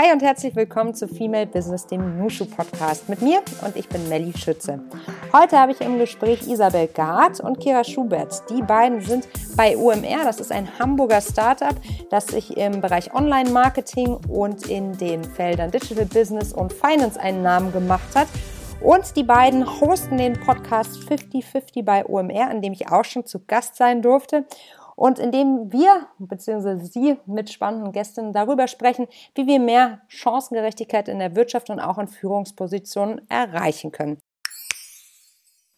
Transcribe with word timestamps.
Hi 0.00 0.12
und 0.12 0.22
herzlich 0.22 0.54
willkommen 0.54 0.94
zu 0.94 1.08
Female 1.08 1.48
Business, 1.48 1.84
dem 1.84 2.20
Nushu 2.20 2.44
Podcast 2.44 3.08
mit 3.08 3.20
mir 3.20 3.42
und 3.64 3.74
ich 3.74 3.88
bin 3.88 4.08
Melly 4.08 4.32
Schütze. 4.32 4.78
Heute 5.32 5.58
habe 5.58 5.72
ich 5.72 5.80
im 5.80 5.98
Gespräch 5.98 6.46
Isabel 6.46 6.86
Gard 6.86 7.40
und 7.40 7.58
Kira 7.58 7.82
Schubert. 7.82 8.44
Die 8.48 8.62
beiden 8.62 9.00
sind 9.00 9.26
bei 9.56 9.76
OMR, 9.76 10.22
das 10.22 10.38
ist 10.38 10.52
ein 10.52 10.68
Hamburger 10.78 11.20
Startup, 11.20 11.74
das 12.10 12.28
sich 12.28 12.56
im 12.56 12.80
Bereich 12.80 13.12
Online-Marketing 13.12 14.18
und 14.28 14.68
in 14.68 14.96
den 14.96 15.24
Feldern 15.24 15.72
Digital 15.72 16.06
Business 16.06 16.52
und 16.52 16.72
Finance 16.72 17.18
einen 17.18 17.42
Namen 17.42 17.72
gemacht 17.72 18.14
hat. 18.14 18.28
Und 18.80 19.16
die 19.16 19.24
beiden 19.24 19.66
hosten 19.80 20.18
den 20.18 20.38
Podcast 20.38 20.96
50-50 21.10 21.82
bei 21.82 22.06
OMR, 22.06 22.48
an 22.48 22.62
dem 22.62 22.72
ich 22.72 22.88
auch 22.88 23.04
schon 23.04 23.26
zu 23.26 23.40
Gast 23.44 23.74
sein 23.74 24.00
durfte 24.02 24.46
und 24.98 25.20
indem 25.20 25.72
wir 25.72 26.08
bzw. 26.18 26.84
Sie 26.84 27.16
mit 27.24 27.50
spannenden 27.50 27.92
Gästen 27.92 28.32
darüber 28.32 28.66
sprechen, 28.66 29.06
wie 29.36 29.46
wir 29.46 29.60
mehr 29.60 30.00
Chancengerechtigkeit 30.08 31.06
in 31.06 31.20
der 31.20 31.36
Wirtschaft 31.36 31.70
und 31.70 31.78
auch 31.78 31.98
in 31.98 32.08
Führungspositionen 32.08 33.20
erreichen 33.30 33.92
können. 33.92 34.18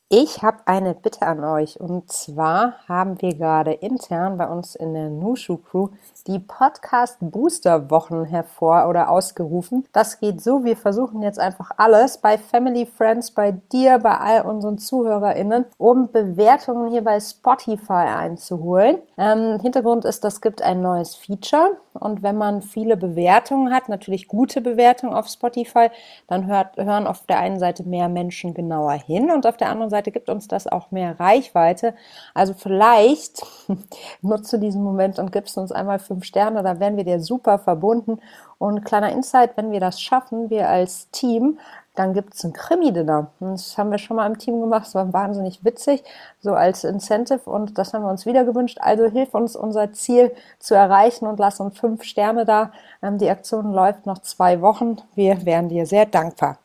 Ich 0.08 0.42
habe 0.42 0.66
eine 0.66 0.94
Bitte 0.94 1.22
an 1.22 1.44
euch 1.44 1.78
und 1.78 2.10
zwar 2.10 2.78
haben 2.88 3.20
wir 3.20 3.34
gerade 3.34 3.74
intern 3.74 4.38
bei 4.38 4.48
uns 4.48 4.74
in 4.74 4.94
der 4.94 5.10
Nushu 5.10 5.58
Crew 5.58 5.88
die 6.28 6.38
Podcast 6.38 7.18
Booster 7.20 7.90
Wochen 7.90 8.24
hervor 8.24 8.88
oder 8.88 9.10
ausgerufen. 9.10 9.86
Das 9.92 10.20
geht 10.20 10.40
so, 10.40 10.64
wir 10.64 10.76
versuchen 10.76 11.22
jetzt 11.22 11.38
einfach 11.38 11.70
alles 11.76 12.18
bei 12.18 12.38
Family 12.38 12.86
Friends, 12.86 13.30
bei 13.30 13.52
dir, 13.72 13.98
bei 13.98 14.16
all 14.16 14.42
unseren 14.42 14.78
ZuhörerInnen, 14.78 15.66
um 15.78 16.10
Bewertungen 16.10 16.90
hier 16.90 17.02
bei 17.02 17.20
Spotify 17.20 17.92
einzuholen. 17.92 18.98
Ähm, 19.18 19.60
Hintergrund 19.60 20.04
ist, 20.04 20.24
das 20.24 20.40
gibt 20.40 20.62
ein 20.62 20.80
neues 20.80 21.14
Feature 21.14 21.76
und 21.94 22.22
wenn 22.22 22.36
man 22.36 22.62
viele 22.62 22.96
Bewertungen 22.96 23.72
hat, 23.72 23.88
natürlich 23.88 24.28
gute 24.28 24.60
Bewertungen 24.60 25.14
auf 25.14 25.28
Spotify, 25.28 25.88
dann 26.28 26.46
hört, 26.46 26.76
hören 26.76 27.06
auf 27.06 27.26
der 27.26 27.40
einen 27.40 27.58
Seite 27.58 27.82
mehr 27.82 28.08
Menschen 28.08 28.54
genauer 28.54 28.92
hin 28.92 29.30
und 29.30 29.46
auf 29.46 29.56
der 29.56 29.70
anderen 29.70 29.90
Seite 29.90 30.12
gibt 30.12 30.28
uns 30.28 30.46
das 30.46 30.66
auch 30.66 30.90
mehr 30.90 31.18
Reichweite. 31.18 31.94
Also 32.34 32.54
vielleicht 32.54 33.42
nutzt 34.22 34.52
du 34.52 34.58
diesen 34.58 34.82
Moment 34.82 35.18
und 35.18 35.32
gibst 35.32 35.58
uns 35.58 35.72
einmal 35.72 35.98
fünf 36.10 36.24
Sterne, 36.24 36.64
da 36.64 36.80
wären 36.80 36.96
wir 36.96 37.04
dir 37.04 37.20
super 37.20 37.60
verbunden. 37.60 38.18
Und 38.58 38.84
kleiner 38.84 39.12
Insight, 39.12 39.56
wenn 39.56 39.70
wir 39.70 39.78
das 39.78 40.00
schaffen, 40.02 40.50
wir 40.50 40.68
als 40.68 41.08
Team, 41.12 41.60
dann 41.94 42.14
gibt 42.14 42.34
es 42.34 42.42
ein 42.44 42.52
Krimi-Dinner. 42.52 43.30
Das 43.38 43.78
haben 43.78 43.92
wir 43.92 43.98
schon 43.98 44.16
mal 44.16 44.26
im 44.26 44.38
Team 44.38 44.60
gemacht. 44.60 44.86
Das 44.86 44.94
war 44.96 45.12
wahnsinnig 45.12 45.64
witzig, 45.64 46.02
so 46.40 46.54
als 46.54 46.82
Incentive. 46.82 47.48
Und 47.48 47.78
das 47.78 47.94
haben 47.94 48.02
wir 48.02 48.10
uns 48.10 48.26
wieder 48.26 48.44
gewünscht. 48.44 48.78
Also 48.80 49.06
hilf 49.06 49.34
uns, 49.34 49.54
unser 49.54 49.92
Ziel 49.92 50.32
zu 50.58 50.74
erreichen 50.74 51.26
und 51.26 51.38
lass 51.38 51.60
uns 51.60 51.78
fünf 51.78 52.02
Sterne 52.02 52.44
da. 52.44 52.72
Ähm, 53.02 53.18
die 53.18 53.30
Aktion 53.30 53.72
läuft 53.72 54.06
noch 54.06 54.18
zwei 54.18 54.60
Wochen. 54.60 54.96
Wir 55.14 55.44
wären 55.44 55.68
dir 55.68 55.86
sehr 55.86 56.06
dankbar. 56.06 56.58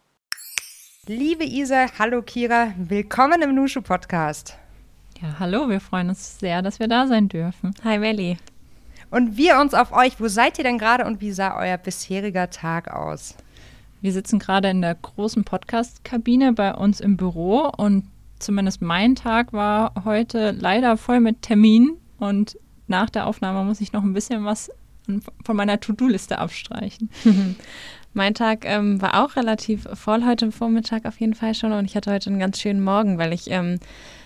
Liebe 1.06 1.44
Isa, 1.44 1.86
hallo 2.00 2.24
Kira, 2.24 2.70
willkommen 2.78 3.44
im 3.44 3.54
Nushu 3.54 3.84
Podcast. 3.84 4.58
Ja, 5.22 5.36
hallo, 5.38 5.70
wir 5.70 5.80
freuen 5.80 6.10
uns 6.10 6.40
sehr, 6.40 6.64
dass 6.64 6.80
wir 6.80 6.88
da 6.88 7.06
sein 7.06 7.30
dürfen. 7.30 7.76
Hi 7.84 8.00
Melli. 8.00 8.38
Und 9.16 9.38
wir 9.38 9.62
uns 9.62 9.74
auf 9.74 9.94
euch. 9.94 10.20
Wo 10.20 10.28
seid 10.28 10.58
ihr 10.58 10.66
denn 10.66 10.78
gerade 10.78 11.06
und 11.06 11.22
wie 11.22 11.32
sah 11.32 11.58
euer 11.58 11.78
bisheriger 11.78 12.50
Tag 12.50 12.92
aus? 12.94 13.38
Wir 14.02 14.12
sitzen 14.12 14.40
gerade 14.40 14.70
in 14.70 14.82
der 14.82 14.94
großen 14.94 15.46
Podcast-Kabine 15.46 16.52
bei 16.52 16.76
uns 16.76 17.00
im 17.00 17.16
Büro 17.16 17.72
und 17.78 18.04
zumindest 18.40 18.82
mein 18.82 19.16
Tag 19.16 19.54
war 19.54 19.94
heute 20.04 20.52
leider 20.52 20.98
voll 20.98 21.22
mit 21.22 21.44
Terminen 21.44 21.94
und 22.20 22.58
nach 22.88 23.10
der 23.10 23.28
Aufnahme 23.28 23.64
muss 23.64 23.80
ich 23.80 23.94
noch 23.94 24.04
ein 24.04 24.12
bisschen 24.12 24.44
was 24.44 24.70
von 25.46 25.56
meiner 25.56 25.80
To-Do-Liste 25.80 26.38
abstreichen. 26.38 27.10
Mein 28.14 28.34
Tag 28.34 28.66
ähm, 28.66 29.02
war 29.02 29.24
auch 29.24 29.36
relativ 29.36 29.88
voll 29.94 30.26
heute 30.26 30.52
Vormittag 30.52 31.06
auf 31.06 31.20
jeden 31.20 31.36
Fall 31.36 31.54
schon 31.54 31.72
und 31.72 31.86
ich 31.86 31.96
hatte 31.96 32.12
heute 32.12 32.30
einen 32.30 32.40
ganz 32.40 32.60
schönen 32.60 32.84
Morgen, 32.84 33.18
weil 33.18 33.32
ich 33.32 33.52
ähm, 33.52 33.80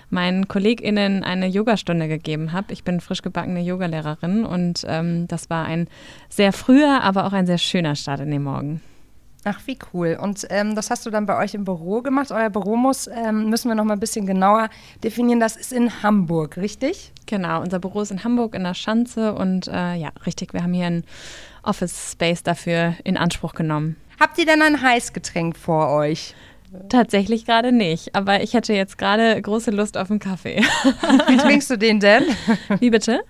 meinen 0.09 0.47
KollegInnen 0.47 1.24
eine 1.24 1.47
Yogastunde 1.47 2.08
gegeben 2.08 2.52
habe. 2.52 2.74
Ich 2.74 2.84
bin 2.84 3.00
frisch 3.00 3.22
gebackene 3.22 3.62
Yogalehrerin 3.62 4.46
und 4.46 4.86
ähm, 4.88 5.28
das 5.28 5.50
war 5.50 5.66
ein 5.66 5.88
sehr 6.30 6.53
früher, 6.53 7.02
aber 7.03 7.25
auch 7.25 7.34
ein 7.34 7.46
sehr 7.46 7.58
schöner 7.58 7.96
Start 7.96 8.22
in 8.22 8.31
den 8.31 8.44
Morgen. 8.44 8.81
Ach, 9.46 9.62
wie 9.66 9.80
cool. 9.94 10.18
Und 10.22 10.46
ähm, 10.50 10.75
das 10.75 10.90
hast 10.90 11.06
du 11.06 11.09
dann 11.09 11.25
bei 11.25 11.38
euch 11.38 11.53
im 11.53 11.64
Büro 11.64 12.02
gemacht. 12.02 12.31
Euer 12.31 12.50
Büro 12.50 12.75
muss, 12.75 13.08
ähm, 13.08 13.50
müssen 13.50 13.69
wir 13.69 13.75
noch 13.75 13.86
mal 13.86 13.94
ein 13.94 14.00
bisschen 14.00 14.25
genauer 14.25 14.69
definieren. 15.02 15.40
Das 15.40 15.56
ist 15.56 15.72
in 15.72 16.03
Hamburg, 16.03 16.58
richtig? 16.58 17.14
Genau, 17.25 17.62
unser 17.62 17.80
Büro 17.80 18.02
ist 18.02 18.12
in 18.12 18.24
Hamburg 18.24 18.53
in 18.53 18.64
der 18.64 18.74
Schanze 18.74 19.34
und 19.34 19.68
äh, 19.68 19.96
ja, 19.96 20.09
richtig, 20.25 20.53
wir 20.53 20.64
haben 20.64 20.74
hier 20.74 20.88
ein 20.88 21.03
Office 21.64 22.12
Space 22.12 22.44
dafür 22.44 22.96
in 23.06 23.16
Anspruch 23.16 23.53
genommen. 23.53 23.96
Habt 24.19 24.38
ihr 24.38 24.46
denn 24.46 24.62
ein 24.62 24.81
Heißgetränk 24.81 25.56
vor 25.56 25.90
euch? 25.90 26.36
Tatsächlich 26.90 27.46
gerade 27.46 27.72
nicht, 27.72 28.16
aber 28.16 28.44
ich 28.44 28.53
hätte 28.53 28.74
jetzt 28.74 28.97
gerade 28.97 29.41
große 29.41 29.72
Lust 29.72 29.97
auf 29.97 30.12
einen 30.12 30.19
Kaffee. 30.19 30.62
Wie 31.28 31.38
trinkst 31.38 31.69
du 31.69 31.78
den 31.78 32.00
denn? 32.00 32.24
Wie 32.80 32.90
bitte? 32.90 33.22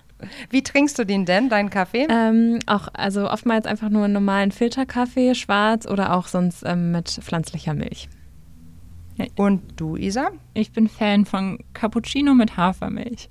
Wie 0.50 0.62
trinkst 0.62 0.98
du 0.98 1.04
den 1.04 1.24
denn, 1.24 1.48
deinen 1.48 1.70
Kaffee? 1.70 2.06
Ähm, 2.10 2.58
auch, 2.66 2.88
also 2.92 3.30
oftmals 3.30 3.66
einfach 3.66 3.88
nur 3.88 4.04
einen 4.04 4.12
normalen 4.12 4.52
Filterkaffee, 4.52 5.34
schwarz 5.34 5.86
oder 5.86 6.14
auch 6.14 6.26
sonst 6.26 6.62
ähm, 6.66 6.92
mit 6.92 7.08
pflanzlicher 7.08 7.72
Milch. 7.72 8.08
Und 9.36 9.62
du, 9.76 9.96
Isa? 9.96 10.30
Ich 10.54 10.72
bin 10.72 10.88
Fan 10.88 11.24
von 11.24 11.58
Cappuccino 11.72 12.34
mit 12.34 12.56
Hafermilch 12.56 13.30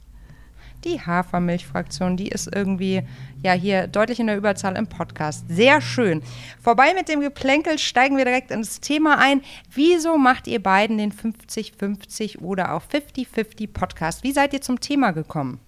die 0.84 1.02
Hafermilchfraktion, 1.02 2.18
die 2.18 2.30
ist 2.30 2.54
irgendwie 2.54 3.04
ja 3.44 3.54
hier 3.54 3.88
deutlich 3.88 4.20
in 4.20 4.28
der 4.28 4.38
Überzahl 4.38 4.78
im 4.78 4.88
Podcast. 4.88 5.46
Sehr 5.50 5.82
schön. 5.82 6.22
Vorbei 6.62 6.94
mit 6.94 7.10
dem 7.10 7.22
Geplänkel 7.22 7.78
steigen 7.78 8.18
wir 8.18 8.26
direkt 8.26 8.52
ins 8.52 8.80
Thema 8.80 9.18
ein. 9.18 9.42
Wieso 9.74 10.18
macht 10.18 10.48
ihr 10.48 10.62
beiden 10.62 10.98
den 10.98 11.12
50-50 11.12 12.40
oder 12.40 12.74
auch 12.74 12.84
50-50 12.84 13.72
Podcast? 13.72 14.24
Wie 14.24 14.32
seid 14.32 14.54
ihr 14.54 14.62
zum 14.62 14.80
Thema 14.80 15.12
gekommen? 15.12 15.60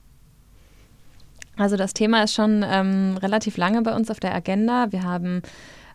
Also 1.57 1.77
das 1.77 1.93
Thema 1.93 2.23
ist 2.23 2.33
schon 2.33 2.65
ähm, 2.67 3.17
relativ 3.21 3.57
lange 3.57 3.81
bei 3.81 3.93
uns 3.93 4.09
auf 4.09 4.19
der 4.19 4.33
Agenda. 4.33 4.91
Wir 4.91 5.03
haben 5.03 5.41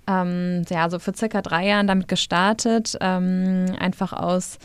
ähm, 0.07 0.63
ja 0.69 0.89
so 0.91 0.99
für 0.99 1.15
circa 1.15 1.43
drei 1.43 1.67
Jahren 1.67 1.87
damit 1.87 2.09
gestartet, 2.09 2.97
ähm, 3.01 3.67
einfach 3.79 4.13
aus 4.13 4.59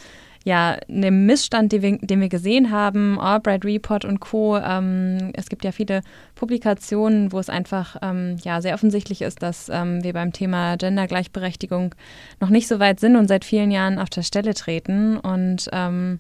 ja, 0.44 0.78
einem 0.90 1.26
Missstand, 1.26 1.72
den 1.72 1.82
wir, 1.82 1.98
den 2.00 2.20
wir 2.20 2.30
gesehen 2.30 2.72
haben, 2.72 3.20
Albright 3.20 3.64
Report 3.64 4.06
und 4.06 4.20
Co. 4.20 4.58
Ähm, 4.58 5.32
es 5.34 5.50
gibt 5.50 5.64
ja 5.64 5.72
viele 5.72 6.02
Publikationen, 6.36 7.32
wo 7.32 7.40
es 7.40 7.50
einfach 7.50 7.98
ähm, 8.02 8.38
ja, 8.44 8.62
sehr 8.62 8.74
offensichtlich 8.74 9.22
ist, 9.22 9.44
dass 9.44 9.70
ähm, 9.70 10.04
wir 10.04 10.14
beim 10.14 10.34
Thema 10.34 10.78
Gendergleichberechtigung 10.78 11.94
noch 12.40 12.50
nicht 12.50 12.68
so 12.68 12.80
weit 12.80 13.00
sind 13.00 13.16
und 13.16 13.28
seit 13.28 13.46
vielen 13.46 13.70
Jahren 13.70 14.00
auf 14.00 14.10
der 14.10 14.24
Stelle 14.24 14.56
treten. 14.56 15.18
Und 15.18 15.70
ähm, 15.72 16.20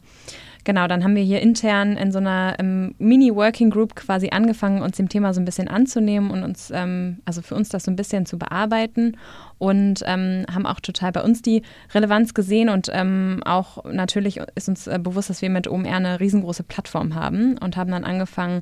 Genau, 0.64 0.88
dann 0.88 1.04
haben 1.04 1.16
wir 1.16 1.24
hier 1.24 1.42
intern 1.42 1.98
in 1.98 2.12
so 2.12 2.20
einer 2.20 2.56
ähm, 2.60 2.94
Mini-Working 3.00 3.72
Group 3.72 3.96
quasi 3.96 4.30
angefangen, 4.30 4.84
uns 4.84 4.98
dem 4.98 5.10
Thema 5.10 5.34
so 5.34 5.42
ein 5.42 5.46
bisschen 5.46 5.68
anzunehmen 5.68 6.30
und 6.30 6.44
uns, 6.44 6.72
ähm, 6.72 7.18
also 7.26 7.42
für 7.42 7.56
uns 7.56 7.70
das 7.70 7.84
so 7.84 7.92
ein 7.92 7.96
bisschen 7.96 8.28
zu 8.28 8.38
bearbeiten 8.38 9.18
und 9.58 10.04
ähm, 10.06 10.46
haben 10.54 10.68
auch 10.68 10.80
total 10.80 11.12
bei 11.12 11.22
uns 11.22 11.42
die 11.42 11.64
Relevanz 11.94 12.36
gesehen 12.36 12.70
und 12.70 12.90
ähm, 12.94 13.42
auch 13.44 13.84
natürlich 13.86 14.40
ist 14.54 14.70
uns 14.70 14.86
äh, 14.86 15.00
bewusst, 15.02 15.32
dass 15.32 15.42
wir 15.42 15.50
mit 15.50 15.68
OMR 15.68 15.96
eine 15.96 16.20
riesengroße 16.20 16.64
Plattform 16.64 17.16
haben 17.16 17.58
und 17.58 17.76
haben 17.76 17.90
dann 17.90 18.04
angefangen, 18.04 18.62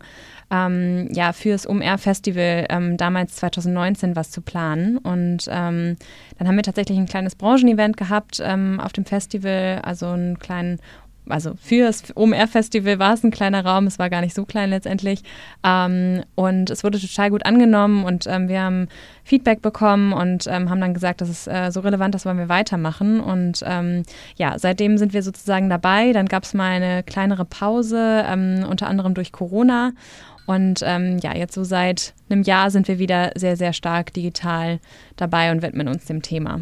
ähm, 0.52 1.10
ja, 1.12 1.34
fürs 1.34 1.68
OMR-Festival 1.68 2.68
ähm, 2.70 2.96
damals 2.96 3.36
2019 3.36 4.16
was 4.16 4.32
zu 4.32 4.42
planen. 4.42 4.98
Und 4.98 5.48
dann 5.48 5.98
haben 6.40 6.56
wir 6.56 6.64
tatsächlich 6.64 6.98
ein 6.98 7.06
kleines 7.06 7.36
Branchenevent 7.36 7.98
gehabt 7.98 8.42
auf 8.42 8.94
dem 8.94 9.06
Festival, 9.06 9.80
also 9.84 10.08
einen 10.08 10.40
kleinen 10.40 10.80
also 11.30 11.54
für 11.62 11.86
das 11.86 12.04
OMR-Festival 12.16 13.00
war 13.00 13.14
es 13.14 13.24
ein 13.24 13.32
kleiner 13.32 13.64
Raum, 13.66 13.88
es 13.88 14.00
war 14.00 14.10
gar 14.10 14.22
nicht 14.22 14.36
so 14.36 14.46
klein 14.46 14.70
letztendlich. 14.70 15.22
Ähm, 15.64 16.24
und 16.36 16.70
es 16.70 16.84
wurde 16.84 17.00
total 17.00 17.30
gut 17.30 17.46
angenommen 17.46 18.04
und 18.04 18.28
ähm, 18.28 18.48
wir 18.48 18.62
haben 18.62 18.88
Feedback 19.24 19.62
bekommen 19.62 20.14
und 20.14 20.48
ähm, 20.48 20.70
haben 20.70 20.82
dann 20.82 20.94
gesagt, 20.94 21.22
das 21.22 21.30
ist 21.30 21.48
äh, 21.48 21.72
so 21.72 21.80
relevant, 21.82 22.16
das 22.16 22.26
wollen 22.26 22.38
wir 22.38 22.50
weitermachen. 22.50 23.20
Und 23.20 23.64
ähm, 23.66 24.04
ja, 24.36 24.58
seitdem 24.58 24.98
sind 24.98 25.14
wir 25.14 25.24
sozusagen 25.24 25.70
dabei. 25.70 26.14
Dann 26.14 26.28
gab 26.28 26.44
es 26.44 26.54
mal 26.54 26.72
eine 26.72 27.04
kleinere 27.04 27.46
Pause, 27.46 28.26
ähm, 28.28 28.66
unter 28.68 28.88
anderem 28.88 29.14
durch 29.14 29.32
Corona. 29.32 29.92
Und 30.48 30.82
ähm, 30.84 31.20
ja, 31.22 31.36
jetzt 31.36 31.54
so 31.54 31.64
seit 31.64 32.16
einem 32.30 32.42
Jahr 32.42 32.72
sind 32.72 32.88
wir 32.88 32.98
wieder 32.98 33.32
sehr, 33.36 33.56
sehr 33.56 33.72
stark 33.72 34.14
digital 34.14 34.80
dabei 35.16 35.52
und 35.52 35.62
widmen 35.62 35.88
uns 35.88 36.06
dem 36.06 36.24
Thema. 36.24 36.62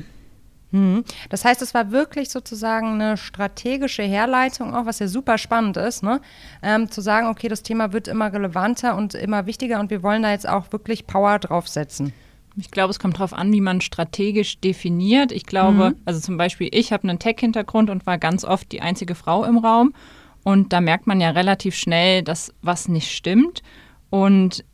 Mhm. 0.72 1.04
Das 1.30 1.46
heißt, 1.46 1.62
es 1.62 1.74
war 1.74 1.92
wirklich 1.92 2.30
sozusagen 2.30 2.94
eine 2.94 3.18
strategische 3.18 4.04
Herleitung, 4.04 4.76
auch 4.76 4.86
was 4.86 5.00
ja 5.00 5.08
super 5.08 5.38
spannend 5.38 5.78
ist, 5.78 6.04
ne? 6.04 6.20
Ähm, 6.62 6.92
zu 6.92 7.02
sagen, 7.02 7.28
okay, 7.28 7.48
das 7.48 7.64
Thema 7.64 7.94
wird 7.94 8.08
immer 8.08 8.32
relevanter 8.32 8.96
und 8.96 9.14
immer 9.14 9.46
wichtiger 9.46 9.80
und 9.80 9.90
wir 9.90 10.04
wollen 10.04 10.24
da 10.24 10.32
jetzt 10.32 10.48
auch 10.48 10.72
wirklich 10.72 11.08
Power 11.08 11.40
draufsetzen. 11.40 12.14
Ich 12.60 12.72
glaube, 12.72 12.90
es 12.90 13.00
kommt 13.00 13.16
darauf 13.18 13.34
an, 13.34 13.54
wie 13.54 13.62
man 13.62 13.82
strategisch 13.82 14.60
definiert. 14.60 15.32
Ich 15.32 15.46
glaube, 15.46 15.92
mhm. 15.92 15.96
also 16.06 16.20
zum 16.20 16.38
Beispiel, 16.38 16.70
ich 16.72 16.92
habe 16.92 17.08
einen 17.08 17.20
Tech-Hintergrund 17.20 17.90
und 17.90 18.06
war 18.08 18.18
ganz 18.18 18.44
oft 18.44 18.72
die 18.72 18.82
einzige 18.82 19.14
Frau 19.14 19.46
im 19.46 19.60
Raum. 19.60 19.94
Und 20.44 20.74
da 20.74 20.82
merkt 20.82 21.08
man 21.08 21.22
ja 21.22 21.30
relativ 21.30 21.76
schnell, 21.76 22.24
dass 22.24 22.54
was 22.62 22.88
nicht 22.88 23.12
stimmt. 23.12 23.62
Und 24.10 24.66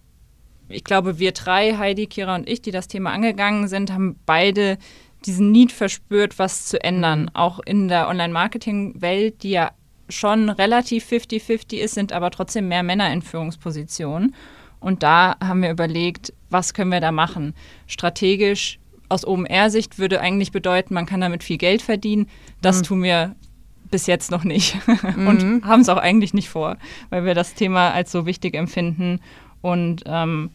ich 0.70 0.84
glaube, 0.84 1.20
wir 1.20 1.34
drei, 1.34 1.78
Heidi, 1.78 2.08
Kira 2.08 2.36
und 2.36 2.48
ich, 2.48 2.62
die 2.62 2.72
das 2.72 2.88
Thema 2.88 3.12
angegangen 3.12 3.68
sind, 3.68 3.92
haben 3.92 4.18
beide 4.26 4.78
diesen 5.26 5.52
Need 5.52 5.72
verspürt, 5.72 6.40
was 6.40 6.66
zu 6.66 6.82
ändern. 6.84 7.24
Mhm. 7.24 7.30
Auch 7.34 7.60
in 7.60 7.88
der 7.88 8.08
Online-Marketing-Welt, 8.08 9.44
die 9.44 9.52
ja 9.52 9.72
schon 10.10 10.50
relativ 10.50 11.08
50-50 11.08 11.78
ist, 11.78 11.96
sind 11.96 12.12
aber 12.12 12.32
trotzdem 12.32 12.68
mehr 12.68 12.84
Männer 12.84 13.12
in 13.12 13.22
Führungspositionen. 13.22 14.36
Und 14.80 15.02
da 15.02 15.38
haben 15.42 15.62
wir 15.62 15.72
überlegt, 15.72 16.34
was 16.50 16.74
können 16.74 16.92
wir 16.92 17.00
da 17.00 17.12
machen? 17.12 17.54
Strategisch 17.88 18.80
aus 19.10 19.26
OMR-Sicht 19.26 20.00
würde 20.00 20.20
eigentlich 20.20 20.52
bedeuten, 20.52 20.94
man 20.94 21.06
kann 21.06 21.22
damit 21.22 21.44
viel 21.44 21.58
Geld 21.58 21.82
verdienen. 21.82 22.28
Das 22.62 22.80
mhm. 22.80 22.84
tun 22.84 23.04
wir 23.04 23.36
bis 23.90 24.08
jetzt 24.08 24.32
noch 24.32 24.44
nicht 24.44 24.76
und 25.16 25.44
mhm. 25.44 25.66
haben 25.66 25.82
es 25.82 25.90
auch 25.90 25.98
eigentlich 25.98 26.34
nicht 26.34 26.50
vor, 26.50 26.78
weil 27.12 27.26
wir 27.26 27.36
das 27.36 27.54
Thema 27.54 27.92
als 27.92 28.12
so 28.12 28.26
wichtig 28.26 28.56
empfinden 28.56 29.20
und 29.62 30.04
ähm, 30.08 30.50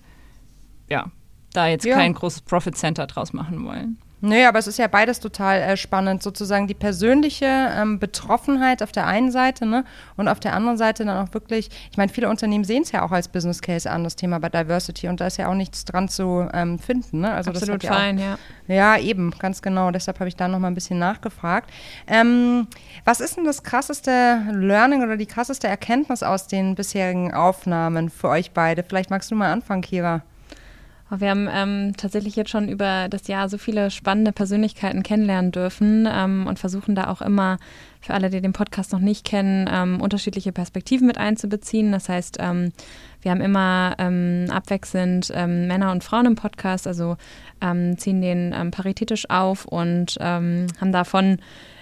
ja, 0.90 1.10
da 1.52 1.68
jetzt 1.68 1.84
ja. 1.84 1.94
kein 1.94 2.14
großes 2.14 2.42
Profit 2.42 2.76
Center 2.76 3.06
draus 3.06 3.32
machen 3.32 3.64
wollen. 3.64 3.98
Nee, 4.20 4.46
aber 4.46 4.58
es 4.58 4.66
ist 4.66 4.78
ja 4.78 4.88
beides 4.88 5.20
total 5.20 5.60
äh, 5.60 5.76
spannend. 5.76 6.22
Sozusagen 6.22 6.66
die 6.66 6.74
persönliche 6.74 7.46
ähm, 7.46 8.00
Betroffenheit 8.00 8.82
auf 8.82 8.90
der 8.90 9.06
einen 9.06 9.30
Seite 9.30 9.64
ne, 9.64 9.84
und 10.16 10.26
auf 10.26 10.40
der 10.40 10.54
anderen 10.54 10.76
Seite 10.76 11.04
dann 11.04 11.28
auch 11.28 11.32
wirklich, 11.34 11.70
ich 11.90 11.96
meine, 11.96 12.12
viele 12.12 12.28
Unternehmen 12.28 12.64
sehen 12.64 12.82
es 12.82 12.90
ja 12.90 13.02
auch 13.02 13.12
als 13.12 13.28
Business 13.28 13.62
Case 13.62 13.88
an, 13.88 14.02
das 14.02 14.16
Thema 14.16 14.40
bei 14.40 14.48
Diversity 14.48 15.08
und 15.08 15.20
da 15.20 15.28
ist 15.28 15.36
ja 15.36 15.48
auch 15.48 15.54
nichts 15.54 15.84
dran 15.84 16.08
zu 16.08 16.48
ähm, 16.52 16.78
finden. 16.78 17.20
Ne? 17.20 17.32
Also 17.32 17.50
Absolut 17.50 17.84
das 17.84 17.90
fein, 17.90 18.18
ja, 18.18 18.38
ja. 18.66 18.74
Ja, 18.74 18.98
eben, 18.98 19.30
ganz 19.38 19.62
genau. 19.62 19.90
Deshalb 19.92 20.18
habe 20.18 20.28
ich 20.28 20.36
da 20.36 20.48
nochmal 20.48 20.70
ein 20.70 20.74
bisschen 20.74 20.98
nachgefragt. 20.98 21.70
Ähm, 22.06 22.66
was 23.04 23.20
ist 23.20 23.36
denn 23.36 23.44
das 23.44 23.62
krasseste 23.62 24.42
Learning 24.52 25.02
oder 25.02 25.16
die 25.16 25.26
krasseste 25.26 25.68
Erkenntnis 25.68 26.22
aus 26.22 26.48
den 26.48 26.74
bisherigen 26.74 27.32
Aufnahmen 27.32 28.10
für 28.10 28.28
euch 28.28 28.50
beide? 28.50 28.82
Vielleicht 28.82 29.10
magst 29.10 29.30
du 29.30 29.36
mal 29.36 29.52
anfangen, 29.52 29.82
Kira. 29.82 30.22
Wir 31.10 31.30
haben 31.30 31.48
ähm, 31.50 31.94
tatsächlich 31.96 32.36
jetzt 32.36 32.50
schon 32.50 32.68
über 32.68 33.08
das 33.08 33.28
Jahr 33.28 33.48
so 33.48 33.56
viele 33.56 33.90
spannende 33.90 34.32
Persönlichkeiten 34.32 35.02
kennenlernen 35.02 35.52
dürfen 35.52 36.06
ähm, 36.10 36.46
und 36.46 36.58
versuchen 36.58 36.94
da 36.94 37.08
auch 37.08 37.22
immer 37.22 37.58
für 38.00 38.14
alle, 38.14 38.30
die 38.30 38.40
den 38.40 38.52
Podcast 38.52 38.92
noch 38.92 39.00
nicht 39.00 39.24
kennen, 39.24 39.68
ähm, 39.72 40.00
unterschiedliche 40.00 40.52
Perspektiven 40.52 41.06
mit 41.06 41.16
einzubeziehen. 41.16 41.92
Das 41.92 42.08
heißt, 42.08 42.36
ähm, 42.40 42.72
wir 43.28 43.32
haben 43.32 43.42
immer 43.42 43.94
ähm, 43.98 44.46
abwechselnd 44.50 45.30
ähm, 45.34 45.66
Männer 45.66 45.92
und 45.92 46.02
Frauen 46.02 46.24
im 46.24 46.34
Podcast, 46.34 46.86
also 46.86 47.16
ziehen 47.60 48.22
den 48.22 48.70
paritätisch 48.70 49.28
auf 49.28 49.64
und 49.64 50.16
haben 50.20 50.92
davon 50.92 51.38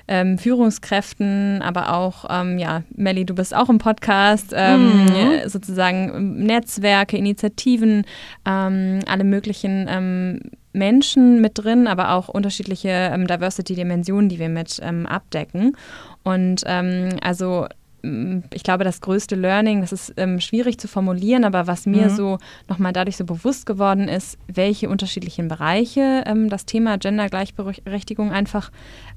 ähm, 0.09 0.39
Führungskräften, 0.39 1.63
aber 1.63 1.93
auch, 1.93 2.27
ähm, 2.31 2.59
ja, 2.59 2.83
Melli, 2.95 3.25
du 3.25 3.35
bist 3.35 3.55
auch 3.55 3.69
im 3.69 3.79
Podcast, 3.79 4.53
ähm, 4.55 5.05
mhm. 5.05 5.49
sozusagen 5.49 6.45
Netzwerke, 6.45 7.17
Initiativen, 7.17 8.05
ähm, 8.47 9.01
alle 9.07 9.25
möglichen 9.25 9.87
ähm, 9.89 10.41
Menschen 10.73 11.41
mit 11.41 11.53
drin, 11.59 11.87
aber 11.89 12.13
auch 12.13 12.29
unterschiedliche 12.29 12.89
ähm, 12.89 13.27
Diversity-Dimensionen, 13.27 14.29
die 14.29 14.39
wir 14.39 14.49
mit 14.49 14.81
abdecken. 14.81 15.77
Und 16.23 16.67
also 16.67 17.67
ich 18.03 18.63
glaube, 18.63 18.85
das 18.85 19.01
größte 19.01 19.35
Learning, 19.35 19.81
das 19.81 19.93
ist 19.93 20.15
ähm, 20.17 20.41
schwierig 20.41 20.79
zu 20.79 20.87
formulieren, 20.87 21.45
aber 21.45 21.67
was 21.67 21.87
mir 21.87 22.09
mhm. 22.09 22.15
so 22.15 22.39
nochmal 22.69 22.93
dadurch 22.93 23.17
so 23.17 23.25
bewusst 23.25 23.67
geworden 23.67 24.09
ist, 24.09 24.39
welche 24.47 24.89
unterschiedlichen 24.89 25.49
Bereiche 25.49 26.23
ähm, 26.27 26.49
das 26.49 26.67
Thema 26.67 26.99
Gendergleichberechtigung 26.99 28.33
einfach 28.33 28.71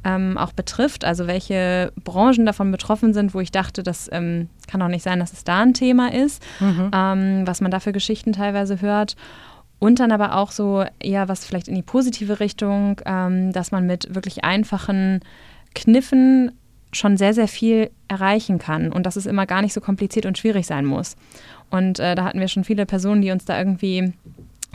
ähm, 0.03 0.37
auch 0.37 0.53
betrifft, 0.53 1.05
also 1.05 1.27
welche 1.27 1.91
Branchen 2.03 2.45
davon 2.45 2.71
betroffen 2.71 3.13
sind, 3.13 3.33
wo 3.33 3.39
ich 3.39 3.51
dachte, 3.51 3.83
das 3.83 4.09
ähm, 4.11 4.49
kann 4.67 4.81
auch 4.81 4.87
nicht 4.87 5.03
sein, 5.03 5.19
dass 5.19 5.33
es 5.33 5.43
da 5.43 5.61
ein 5.61 5.73
Thema 5.73 6.11
ist, 6.13 6.41
mhm. 6.59 6.91
Ähm, 6.93 7.47
was 7.47 7.61
man 7.61 7.71
da 7.71 7.79
für 7.79 7.91
Geschichten 7.91 8.33
teilweise 8.33 8.81
hört. 8.81 9.15
Und 9.77 9.99
dann 9.99 10.11
aber 10.11 10.35
auch 10.35 10.51
so 10.51 10.83
eher 10.99 11.29
was 11.29 11.45
vielleicht 11.45 11.69
in 11.69 11.75
die 11.75 11.81
positive 11.81 12.39
Richtung, 12.41 12.99
ähm, 13.05 13.53
dass 13.53 13.71
man 13.71 13.85
mit 13.85 14.13
wirklich 14.13 14.43
einfachen 14.43 15.21
Kniffen 15.73 16.51
schon 16.91 17.17
sehr, 17.17 17.33
sehr 17.33 17.47
viel 17.47 17.91
erreichen 18.07 18.57
kann 18.57 18.91
und 18.91 19.05
dass 19.05 19.15
es 19.15 19.25
immer 19.25 19.45
gar 19.45 19.61
nicht 19.61 19.73
so 19.73 19.81
kompliziert 19.81 20.25
und 20.25 20.37
schwierig 20.37 20.65
sein 20.65 20.85
muss. 20.85 21.15
Und 21.69 21.99
äh, 21.99 22.15
da 22.15 22.23
hatten 22.23 22.39
wir 22.39 22.47
schon 22.47 22.63
viele 22.63 22.85
Personen, 22.85 23.21
die 23.21 23.31
uns 23.31 23.45
da 23.45 23.57
irgendwie 23.57 24.13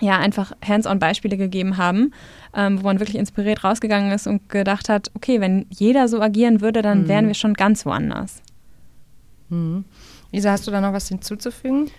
ja 0.00 0.18
einfach 0.18 0.52
hands-on-Beispiele 0.64 1.36
gegeben 1.36 1.76
haben, 1.76 2.12
ähm, 2.54 2.80
wo 2.80 2.84
man 2.84 3.00
wirklich 3.00 3.16
inspiriert 3.16 3.64
rausgegangen 3.64 4.12
ist 4.12 4.26
und 4.26 4.48
gedacht 4.48 4.88
hat, 4.88 5.10
okay, 5.14 5.40
wenn 5.40 5.66
jeder 5.70 6.08
so 6.08 6.20
agieren 6.20 6.60
würde, 6.60 6.82
dann 6.82 7.02
mhm. 7.02 7.08
wären 7.08 7.26
wir 7.26 7.34
schon 7.34 7.54
ganz 7.54 7.86
woanders. 7.86 8.42
Mhm. 9.48 9.84
Lisa, 10.32 10.50
hast 10.50 10.66
du 10.66 10.70
da 10.70 10.80
noch 10.80 10.92
was 10.92 11.08
hinzuzufügen? 11.08 11.90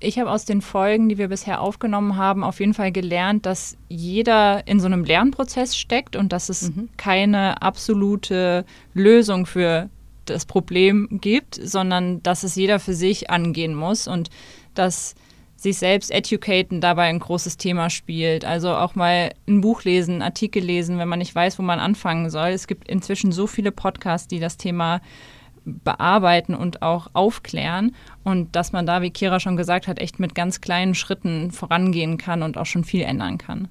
Ich 0.00 0.18
habe 0.18 0.30
aus 0.30 0.44
den 0.44 0.62
Folgen, 0.62 1.08
die 1.08 1.18
wir 1.18 1.28
bisher 1.28 1.60
aufgenommen 1.60 2.16
haben, 2.16 2.44
auf 2.44 2.60
jeden 2.60 2.74
Fall 2.74 2.92
gelernt, 2.92 3.46
dass 3.46 3.76
jeder 3.88 4.66
in 4.66 4.80
so 4.80 4.86
einem 4.86 5.04
Lernprozess 5.04 5.76
steckt 5.76 6.16
und 6.16 6.32
dass 6.32 6.48
es 6.48 6.70
mhm. 6.70 6.88
keine 6.96 7.62
absolute 7.62 8.64
Lösung 8.94 9.46
für 9.46 9.90
das 10.24 10.46
Problem 10.46 11.08
gibt, 11.10 11.54
sondern 11.54 12.22
dass 12.22 12.44
es 12.44 12.54
jeder 12.54 12.78
für 12.78 12.94
sich 12.94 13.30
angehen 13.30 13.74
muss 13.74 14.06
und 14.06 14.30
dass 14.74 15.14
sich 15.56 15.78
selbst 15.78 16.12
educaten 16.12 16.80
dabei 16.80 17.04
ein 17.04 17.18
großes 17.18 17.56
Thema 17.56 17.90
spielt. 17.90 18.44
Also 18.44 18.70
auch 18.74 18.94
mal 18.94 19.32
ein 19.48 19.60
Buch 19.60 19.82
lesen, 19.82 20.12
einen 20.12 20.22
Artikel 20.22 20.62
lesen, 20.62 20.98
wenn 20.98 21.08
man 21.08 21.18
nicht 21.18 21.34
weiß, 21.34 21.58
wo 21.58 21.62
man 21.62 21.80
anfangen 21.80 22.30
soll. 22.30 22.50
Es 22.50 22.68
gibt 22.68 22.88
inzwischen 22.88 23.32
so 23.32 23.48
viele 23.48 23.72
Podcasts, 23.72 24.28
die 24.28 24.38
das 24.38 24.56
Thema 24.56 25.00
bearbeiten 25.84 26.54
und 26.54 26.82
auch 26.82 27.08
aufklären 27.12 27.94
und 28.24 28.54
dass 28.56 28.72
man 28.72 28.86
da, 28.86 29.02
wie 29.02 29.10
Kira 29.10 29.40
schon 29.40 29.56
gesagt 29.56 29.88
hat, 29.88 29.98
echt 29.98 30.18
mit 30.20 30.34
ganz 30.34 30.60
kleinen 30.60 30.94
Schritten 30.94 31.50
vorangehen 31.50 32.18
kann 32.18 32.42
und 32.42 32.58
auch 32.58 32.66
schon 32.66 32.84
viel 32.84 33.02
ändern 33.02 33.38
kann. 33.38 33.68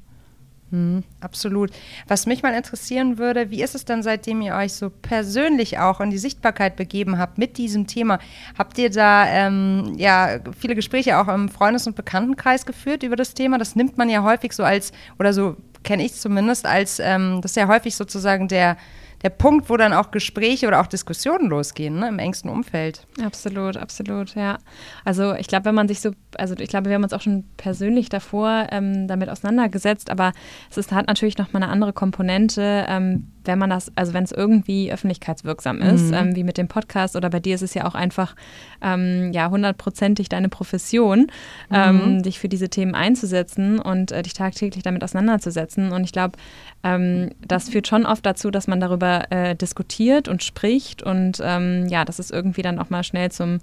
Hm, 0.72 1.04
absolut. 1.22 1.72
Was 2.10 2.26
mich 2.26 2.44
mal 2.44 2.54
interessieren 2.54 3.18
würde, 3.18 3.52
wie 3.52 3.64
ist 3.64 3.74
es 3.74 3.86
dann, 3.86 4.04
seitdem 4.04 4.42
ihr 4.42 4.54
euch 4.54 4.74
so 4.74 4.90
persönlich 4.90 5.80
auch 5.80 6.02
in 6.02 6.10
die 6.10 6.18
Sichtbarkeit 6.18 6.76
begeben 6.76 7.18
habt 7.18 7.38
mit 7.38 7.58
diesem 7.58 7.88
Thema? 7.88 8.20
Habt 8.58 8.78
ihr 8.78 8.90
da 8.90 9.26
ähm, 9.28 9.94
ja 9.98 10.40
viele 10.60 10.76
Gespräche 10.76 11.20
auch 11.20 11.30
im 11.30 11.48
Freundes- 11.48 11.88
und 11.88 11.96
Bekanntenkreis 11.96 12.66
geführt 12.66 13.04
über 13.04 13.16
das 13.16 13.34
Thema? 13.34 13.58
Das 13.58 13.78
nimmt 13.78 13.98
man 13.98 14.10
ja 14.10 14.24
häufig 14.24 14.52
so 14.52 14.64
als, 14.64 14.92
oder 15.20 15.32
so 15.32 15.56
kenne 15.84 16.04
ich 16.04 16.16
zumindest, 16.16 16.66
als 16.66 17.00
ähm, 17.00 17.40
das 17.42 17.52
ist 17.52 17.56
ja 17.56 17.70
häufig 17.70 17.96
sozusagen 17.96 18.50
der 18.50 18.76
der 19.24 19.30
Punkt, 19.30 19.70
wo 19.70 19.78
dann 19.78 19.94
auch 19.94 20.12
Gespräche 20.12 20.68
oder 20.68 20.82
auch 20.82 20.88
Diskussionen 20.88 21.50
losgehen, 21.50 22.00
ne, 22.00 22.10
im 22.10 22.20
engsten 22.20 22.50
Umfeld. 22.50 23.08
Absolut, 23.24 23.78
absolut, 23.78 24.36
ja. 24.36 24.60
Also 25.06 25.34
ich 25.34 25.48
glaube, 25.48 25.66
wenn 25.66 25.76
man 25.76 25.88
sich 25.88 26.02
so, 26.02 26.12
also 26.38 26.56
ich 26.58 26.70
glaube, 26.70 26.88
wir 26.88 26.96
haben 26.96 27.04
uns 27.04 27.14
auch 27.14 27.22
schon 27.22 27.46
persönlich 27.58 28.10
davor 28.10 28.68
ähm, 28.72 29.08
damit 29.08 29.30
auseinandergesetzt, 29.30 30.12
aber 30.12 30.34
es 30.70 30.78
ist, 30.78 30.92
hat 30.92 31.08
natürlich 31.08 31.38
nochmal 31.38 31.64
eine 31.64 31.72
andere 31.72 31.94
Komponente, 31.94 32.86
ähm, 32.88 33.32
wenn 33.48 33.58
man 33.58 33.70
das, 33.70 33.92
also 33.96 34.14
wenn 34.14 34.24
es 34.24 34.32
irgendwie 34.32 34.92
öffentlichkeitswirksam 34.92 35.82
ist, 35.82 36.08
mhm. 36.08 36.14
ähm, 36.14 36.36
wie 36.36 36.44
mit 36.44 36.58
dem 36.58 36.68
Podcast 36.68 37.16
oder 37.16 37.30
bei 37.30 37.40
dir 37.40 37.56
ist 37.56 37.62
es 37.62 37.74
ja 37.74 37.86
auch 37.86 37.96
einfach 37.96 38.36
ähm, 38.82 39.32
ja 39.34 39.50
hundertprozentig 39.50 40.30
deine 40.30 40.50
Profession, 40.50 41.28
ähm, 41.72 42.18
mhm. 42.18 42.24
dich 42.24 42.40
für 42.40 42.50
diese 42.50 42.70
Themen 42.70 42.96
einzusetzen 42.96 43.80
und 43.80 44.12
äh, 44.12 44.22
dich 44.22 44.34
tagtäglich 44.34 44.84
damit 44.84 45.04
auseinanderzusetzen. 45.04 45.92
Und 45.92 46.04
ich 46.04 46.12
glaube, 46.12 46.38
ähm, 46.84 47.32
das 47.46 47.70
führt 47.70 47.88
schon 47.88 48.06
oft 48.06 48.26
dazu, 48.26 48.52
dass 48.52 48.68
man 48.68 48.80
darüber 48.80 49.32
äh, 49.32 49.56
diskutiert 49.56 50.28
und 50.28 50.44
spricht 50.44 51.02
und 51.02 51.42
ähm, 51.44 51.88
ja, 51.88 52.06
dass 52.06 52.20
es 52.20 52.32
irgendwie 52.32 52.62
dann 52.62 52.80
auch 52.80 52.90
mal 52.90 53.04
schnell 53.04 53.32
zum 53.32 53.60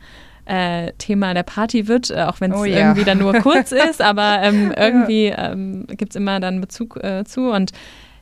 äh, 0.47 0.93
Thema 0.99 1.35
der 1.35 1.43
Party 1.43 1.89
wird, 1.89 2.11
äh, 2.11 2.23
auch 2.23 2.41
wenn 2.41 2.53
es 2.53 2.59
oh, 2.59 2.65
ja. 2.65 2.79
irgendwie 2.79 3.05
dann 3.05 3.19
nur 3.19 3.35
kurz 3.35 3.73
ist, 3.91 4.03
aber 4.03 4.41
ähm, 4.43 4.73
irgendwie 4.77 5.27
ähm, 5.27 5.87
gibt 5.89 6.13
es 6.13 6.17
immer 6.17 6.41
dann 6.41 6.61
Bezug 6.61 7.03
äh, 7.03 7.25
zu. 7.25 7.51
Und 7.51 7.73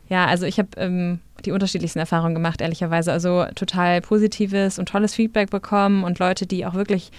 ja, 0.09 0.27
also 0.27 0.47
ich 0.47 0.59
habe 0.59 0.69
ähm, 0.77 1.21
die 1.43 1.53
unterschiedlichsten 1.53 1.99
Erfahrungen 1.99 2.35
gemacht, 2.35 2.61
ehrlicherweise. 2.61 3.13
Also 3.13 3.47
total 3.55 4.01
positives 4.01 4.79
und 4.79 4.89
tolles 4.89 5.15
Feedback 5.15 5.51
bekommen 5.51 6.05
und 6.05 6.19
Leute, 6.19 6.47
die 6.47 6.67
auch 6.67 6.75
wirklich 6.75 7.11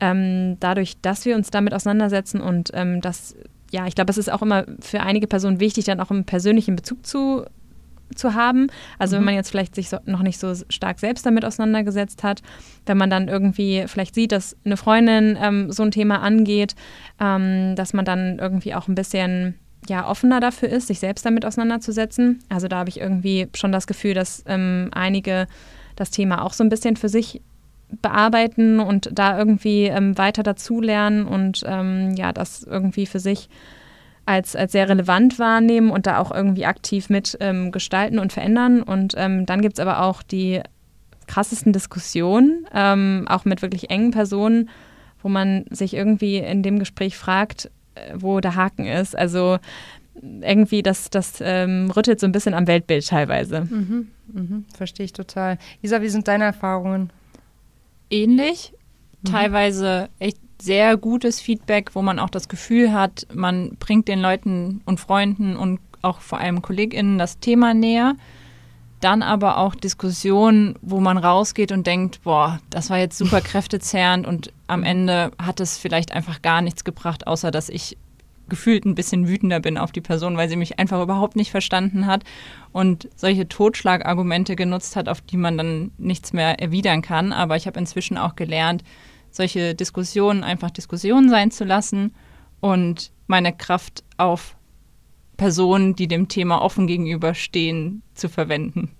ähm, 0.00 0.56
dadurch, 0.60 1.00
dass 1.00 1.24
wir 1.24 1.36
uns 1.36 1.50
damit 1.50 1.74
auseinandersetzen 1.74 2.40
und 2.40 2.70
ähm, 2.74 3.00
das, 3.00 3.36
ja, 3.70 3.86
ich 3.86 3.94
glaube, 3.94 4.10
es 4.10 4.18
ist 4.18 4.32
auch 4.32 4.42
immer 4.42 4.64
für 4.80 5.00
einige 5.00 5.26
Personen 5.26 5.60
wichtig, 5.60 5.84
dann 5.84 6.00
auch 6.00 6.10
einen 6.10 6.24
persönlichen 6.24 6.76
Bezug 6.76 7.06
zu 7.06 7.44
zu 8.14 8.34
haben. 8.34 8.66
Also 8.98 9.16
mhm. 9.16 9.20
wenn 9.20 9.24
man 9.26 9.34
jetzt 9.34 9.50
vielleicht 9.50 9.74
sich 9.74 9.88
so, 9.88 9.98
noch 10.04 10.22
nicht 10.22 10.38
so 10.38 10.52
stark 10.68 10.98
selbst 10.98 11.24
damit 11.26 11.44
auseinandergesetzt 11.44 12.22
hat, 12.22 12.42
wenn 12.86 12.98
man 12.98 13.10
dann 13.10 13.28
irgendwie 13.28 13.84
vielleicht 13.86 14.14
sieht, 14.14 14.32
dass 14.32 14.56
eine 14.64 14.76
Freundin 14.76 15.38
ähm, 15.40 15.72
so 15.72 15.82
ein 15.82 15.90
Thema 15.90 16.20
angeht, 16.20 16.74
ähm, 17.20 17.74
dass 17.76 17.92
man 17.92 18.04
dann 18.04 18.38
irgendwie 18.38 18.74
auch 18.74 18.88
ein 18.88 18.94
bisschen 18.94 19.54
ja, 19.88 20.08
offener 20.08 20.40
dafür 20.40 20.68
ist, 20.68 20.86
sich 20.86 21.00
selbst 21.00 21.26
damit 21.26 21.44
auseinanderzusetzen. 21.44 22.42
Also 22.48 22.68
da 22.68 22.78
habe 22.78 22.88
ich 22.88 23.00
irgendwie 23.00 23.48
schon 23.54 23.72
das 23.72 23.86
Gefühl, 23.86 24.14
dass 24.14 24.44
ähm, 24.46 24.90
einige 24.92 25.46
das 25.96 26.10
Thema 26.10 26.44
auch 26.44 26.52
so 26.52 26.62
ein 26.62 26.68
bisschen 26.68 26.96
für 26.96 27.08
sich 27.08 27.40
bearbeiten 28.00 28.80
und 28.80 29.10
da 29.12 29.36
irgendwie 29.36 29.84
ähm, 29.84 30.16
weiter 30.16 30.42
dazulernen 30.42 31.26
und 31.26 31.62
ähm, 31.66 32.14
ja, 32.16 32.32
das 32.32 32.62
irgendwie 32.62 33.06
für 33.06 33.20
sich 33.20 33.48
als, 34.24 34.56
als 34.56 34.72
sehr 34.72 34.88
relevant 34.88 35.38
wahrnehmen 35.38 35.90
und 35.90 36.06
da 36.06 36.18
auch 36.18 36.30
irgendwie 36.30 36.64
aktiv 36.64 37.10
mit 37.10 37.36
ähm, 37.40 37.72
gestalten 37.72 38.18
und 38.18 38.32
verändern. 38.32 38.82
Und 38.82 39.14
ähm, 39.16 39.46
dann 39.46 39.60
gibt 39.60 39.74
es 39.74 39.80
aber 39.80 40.02
auch 40.02 40.22
die 40.22 40.62
krassesten 41.26 41.72
Diskussionen, 41.72 42.66
ähm, 42.72 43.26
auch 43.28 43.44
mit 43.44 43.62
wirklich 43.62 43.90
engen 43.90 44.12
Personen, 44.12 44.70
wo 45.22 45.28
man 45.28 45.64
sich 45.70 45.94
irgendwie 45.94 46.38
in 46.38 46.62
dem 46.62 46.78
Gespräch 46.78 47.16
fragt, 47.16 47.70
wo 48.14 48.40
der 48.40 48.56
Haken 48.56 48.86
ist. 48.86 49.16
Also 49.16 49.58
irgendwie, 50.22 50.82
das, 50.82 51.10
das 51.10 51.40
ähm, 51.40 51.90
rüttelt 51.90 52.20
so 52.20 52.26
ein 52.26 52.32
bisschen 52.32 52.54
am 52.54 52.66
Weltbild 52.66 53.06
teilweise. 53.06 53.62
Mhm, 53.62 54.08
mhm, 54.32 54.64
verstehe 54.74 55.04
ich 55.04 55.12
total. 55.12 55.58
Isa, 55.80 56.02
wie 56.02 56.08
sind 56.08 56.28
deine 56.28 56.44
Erfahrungen? 56.44 57.10
Ähnlich. 58.10 58.74
Mhm. 59.22 59.28
Teilweise 59.30 60.08
echt 60.18 60.38
sehr 60.60 60.96
gutes 60.96 61.40
Feedback, 61.40 61.94
wo 61.94 62.02
man 62.02 62.18
auch 62.18 62.30
das 62.30 62.48
Gefühl 62.48 62.92
hat, 62.92 63.26
man 63.32 63.76
bringt 63.80 64.06
den 64.06 64.20
Leuten 64.20 64.80
und 64.84 65.00
Freunden 65.00 65.56
und 65.56 65.80
auch 66.02 66.20
vor 66.20 66.38
allem 66.38 66.62
KollegInnen 66.62 67.18
das 67.18 67.38
Thema 67.38 67.74
näher. 67.74 68.14
Dann 69.02 69.22
aber 69.22 69.58
auch 69.58 69.74
Diskussionen, 69.74 70.76
wo 70.80 71.00
man 71.00 71.18
rausgeht 71.18 71.72
und 71.72 71.88
denkt, 71.88 72.22
boah, 72.22 72.60
das 72.70 72.88
war 72.88 72.98
jetzt 72.98 73.18
super 73.18 73.40
kräftezehrend 73.42 74.26
und 74.26 74.52
am 74.68 74.84
Ende 74.84 75.32
hat 75.42 75.58
es 75.58 75.76
vielleicht 75.76 76.12
einfach 76.12 76.40
gar 76.40 76.62
nichts 76.62 76.84
gebracht, 76.84 77.26
außer 77.26 77.50
dass 77.50 77.68
ich 77.68 77.98
gefühlt 78.48 78.84
ein 78.84 78.94
bisschen 78.94 79.26
wütender 79.26 79.58
bin 79.58 79.76
auf 79.76 79.90
die 79.90 80.00
Person, 80.00 80.36
weil 80.36 80.48
sie 80.48 80.56
mich 80.56 80.78
einfach 80.78 81.02
überhaupt 81.02 81.34
nicht 81.34 81.50
verstanden 81.50 82.06
hat 82.06 82.22
und 82.70 83.08
solche 83.16 83.48
Totschlagargumente 83.48 84.54
genutzt 84.54 84.94
hat, 84.94 85.08
auf 85.08 85.20
die 85.20 85.36
man 85.36 85.58
dann 85.58 85.90
nichts 85.98 86.32
mehr 86.32 86.60
erwidern 86.60 87.02
kann. 87.02 87.32
Aber 87.32 87.56
ich 87.56 87.66
habe 87.66 87.80
inzwischen 87.80 88.18
auch 88.18 88.36
gelernt, 88.36 88.84
solche 89.30 89.74
Diskussionen 89.74 90.44
einfach 90.44 90.70
Diskussionen 90.70 91.28
sein 91.28 91.50
zu 91.50 91.64
lassen 91.64 92.14
und 92.60 93.10
meine 93.26 93.52
Kraft 93.52 94.04
auf 94.16 94.54
Personen, 95.42 95.96
die 95.96 96.06
dem 96.06 96.28
Thema 96.28 96.62
offen 96.62 96.86
gegenüberstehen, 96.86 98.02
zu 98.14 98.28
verwenden. 98.28 98.92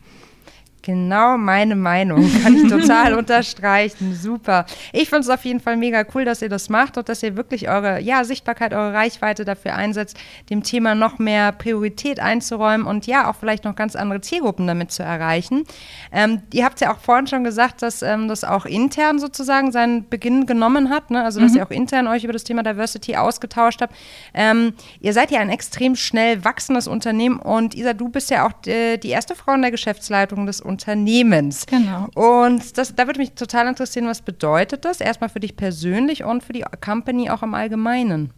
Genau 0.82 1.38
meine 1.38 1.76
Meinung. 1.76 2.28
Kann 2.42 2.56
ich 2.56 2.68
total 2.68 3.14
unterstreichen. 3.18 4.14
Super. 4.14 4.66
Ich 4.92 5.08
finde 5.08 5.20
es 5.20 5.28
auf 5.28 5.44
jeden 5.44 5.60
Fall 5.60 5.76
mega 5.76 6.04
cool, 6.14 6.24
dass 6.24 6.42
ihr 6.42 6.48
das 6.48 6.68
macht 6.68 6.98
und 6.98 7.08
dass 7.08 7.22
ihr 7.22 7.36
wirklich 7.36 7.68
eure 7.68 8.00
ja, 8.00 8.24
Sichtbarkeit, 8.24 8.74
eure 8.74 8.92
Reichweite 8.92 9.44
dafür 9.44 9.76
einsetzt, 9.76 10.18
dem 10.50 10.64
Thema 10.64 10.96
noch 10.96 11.20
mehr 11.20 11.52
Priorität 11.52 12.18
einzuräumen 12.18 12.84
und 12.86 13.06
ja, 13.06 13.30
auch 13.30 13.36
vielleicht 13.36 13.64
noch 13.64 13.76
ganz 13.76 13.94
andere 13.94 14.20
Zielgruppen 14.20 14.66
damit 14.66 14.90
zu 14.90 15.04
erreichen. 15.04 15.64
Ähm, 16.10 16.42
ihr 16.52 16.64
habt 16.64 16.80
ja 16.80 16.92
auch 16.92 16.98
vorhin 16.98 17.28
schon 17.28 17.44
gesagt, 17.44 17.82
dass 17.82 18.02
ähm, 18.02 18.26
das 18.26 18.42
auch 18.42 18.66
intern 18.66 19.20
sozusagen 19.20 19.70
seinen 19.70 20.08
Beginn 20.08 20.46
genommen 20.46 20.90
hat, 20.90 21.12
ne? 21.12 21.22
also 21.24 21.40
dass 21.40 21.52
mhm. 21.52 21.58
ihr 21.58 21.66
auch 21.66 21.70
intern 21.70 22.08
euch 22.08 22.24
über 22.24 22.32
das 22.32 22.42
Thema 22.42 22.64
Diversity 22.64 23.14
ausgetauscht 23.16 23.82
habt. 23.82 23.94
Ähm, 24.34 24.74
ihr 25.00 25.12
seid 25.12 25.30
ja 25.30 25.38
ein 25.38 25.50
extrem 25.50 25.94
schnell 25.94 26.44
wachsendes 26.44 26.88
Unternehmen 26.88 27.38
und 27.38 27.76
Isa, 27.76 27.92
du 27.92 28.08
bist 28.08 28.30
ja 28.30 28.46
auch 28.46 28.52
die, 28.52 28.70
äh, 28.70 28.98
die 28.98 29.10
erste 29.10 29.36
Frau 29.36 29.54
in 29.54 29.62
der 29.62 29.70
Geschäftsleitung 29.70 30.46
des 30.46 30.60
Unternehmens. 30.60 30.71
Unternehmens. 30.72 31.66
Genau. 31.66 32.08
Und 32.14 32.78
das, 32.78 32.94
da 32.94 33.06
würde 33.06 33.20
mich 33.20 33.32
total 33.32 33.68
interessieren, 33.68 34.06
was 34.06 34.22
bedeutet 34.22 34.84
das 34.84 35.00
erstmal 35.00 35.30
für 35.30 35.40
dich 35.40 35.56
persönlich 35.56 36.24
und 36.24 36.42
für 36.42 36.52
die 36.52 36.64
Company 36.84 37.30
auch 37.30 37.42
im 37.42 37.54
Allgemeinen? 37.54 38.32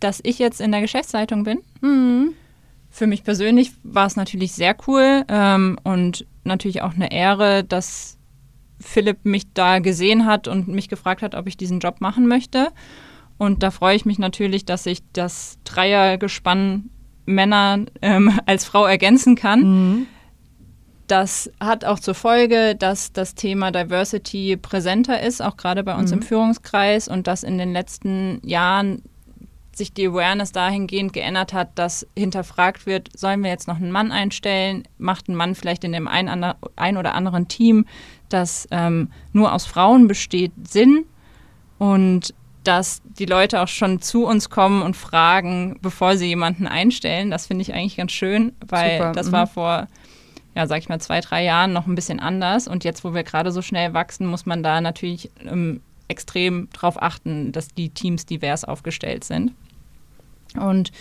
Dass 0.00 0.20
ich 0.22 0.38
jetzt 0.38 0.60
in 0.60 0.72
der 0.72 0.80
Geschäftsleitung 0.80 1.44
bin. 1.44 1.60
Mhm. 1.80 2.34
Für 2.90 3.06
mich 3.06 3.24
persönlich 3.24 3.72
war 3.82 4.06
es 4.06 4.16
natürlich 4.16 4.52
sehr 4.52 4.76
cool 4.86 5.24
ähm, 5.28 5.78
und 5.84 6.26
natürlich 6.44 6.82
auch 6.82 6.94
eine 6.94 7.12
Ehre, 7.12 7.64
dass 7.64 8.18
Philipp 8.80 9.24
mich 9.24 9.52
da 9.54 9.78
gesehen 9.78 10.26
hat 10.26 10.48
und 10.48 10.68
mich 10.68 10.88
gefragt 10.88 11.22
hat, 11.22 11.34
ob 11.34 11.46
ich 11.46 11.56
diesen 11.56 11.80
Job 11.80 12.00
machen 12.00 12.26
möchte. 12.26 12.68
Und 13.38 13.62
da 13.62 13.70
freue 13.70 13.96
ich 13.96 14.04
mich 14.04 14.18
natürlich, 14.18 14.64
dass 14.64 14.86
ich 14.86 15.00
das 15.12 15.58
Dreiergespann 15.64 16.90
Männer 17.26 17.86
ähm, 18.00 18.38
als 18.46 18.64
Frau 18.64 18.84
ergänzen 18.86 19.36
kann. 19.36 19.60
Mhm. 19.60 20.06
Das 21.12 21.50
hat 21.60 21.84
auch 21.84 22.00
zur 22.00 22.14
Folge, 22.14 22.74
dass 22.74 23.12
das 23.12 23.34
Thema 23.34 23.70
Diversity 23.70 24.56
präsenter 24.56 25.20
ist, 25.20 25.42
auch 25.42 25.58
gerade 25.58 25.84
bei 25.84 25.94
uns 25.94 26.10
mhm. 26.10 26.16
im 26.16 26.22
Führungskreis 26.22 27.06
und 27.06 27.26
dass 27.26 27.42
in 27.42 27.58
den 27.58 27.74
letzten 27.74 28.40
Jahren 28.42 29.02
sich 29.76 29.92
die 29.92 30.08
Awareness 30.08 30.52
dahingehend 30.52 31.12
geändert 31.12 31.52
hat, 31.52 31.68
dass 31.74 32.06
hinterfragt 32.16 32.86
wird, 32.86 33.10
sollen 33.14 33.42
wir 33.42 33.50
jetzt 33.50 33.68
noch 33.68 33.76
einen 33.76 33.92
Mann 33.92 34.10
einstellen? 34.10 34.84
Macht 34.96 35.28
ein 35.28 35.34
Mann 35.34 35.54
vielleicht 35.54 35.84
in 35.84 35.92
dem 35.92 36.08
ein, 36.08 36.30
ein 36.76 36.96
oder 36.96 37.14
anderen 37.14 37.46
Team, 37.46 37.84
das 38.30 38.66
ähm, 38.70 39.10
nur 39.34 39.52
aus 39.52 39.66
Frauen 39.66 40.08
besteht, 40.08 40.52
Sinn? 40.66 41.04
Und 41.76 42.32
dass 42.64 43.02
die 43.18 43.26
Leute 43.26 43.60
auch 43.60 43.68
schon 43.68 44.00
zu 44.00 44.24
uns 44.24 44.48
kommen 44.48 44.80
und 44.80 44.96
fragen, 44.96 45.78
bevor 45.82 46.16
sie 46.16 46.28
jemanden 46.28 46.66
einstellen, 46.66 47.30
das 47.30 47.48
finde 47.48 47.60
ich 47.60 47.74
eigentlich 47.74 47.98
ganz 47.98 48.12
schön, 48.12 48.52
weil 48.66 48.96
Super. 48.96 49.12
das 49.12 49.26
mhm. 49.26 49.32
war 49.32 49.46
vor 49.46 49.88
ja, 50.54 50.66
sag 50.66 50.78
ich 50.78 50.88
mal, 50.88 51.00
zwei, 51.00 51.20
drei 51.20 51.44
Jahren 51.44 51.72
noch 51.72 51.86
ein 51.86 51.94
bisschen 51.94 52.20
anders. 52.20 52.68
Und 52.68 52.84
jetzt, 52.84 53.04
wo 53.04 53.14
wir 53.14 53.22
gerade 53.22 53.52
so 53.52 53.62
schnell 53.62 53.94
wachsen, 53.94 54.26
muss 54.26 54.46
man 54.46 54.62
da 54.62 54.80
natürlich 54.80 55.30
ähm, 55.44 55.80
extrem 56.08 56.68
darauf 56.72 57.00
achten, 57.02 57.52
dass 57.52 57.68
die 57.68 57.88
Teams 57.88 58.26
divers 58.26 58.64
aufgestellt 58.64 59.24
sind. 59.24 59.52
Und 60.58 60.92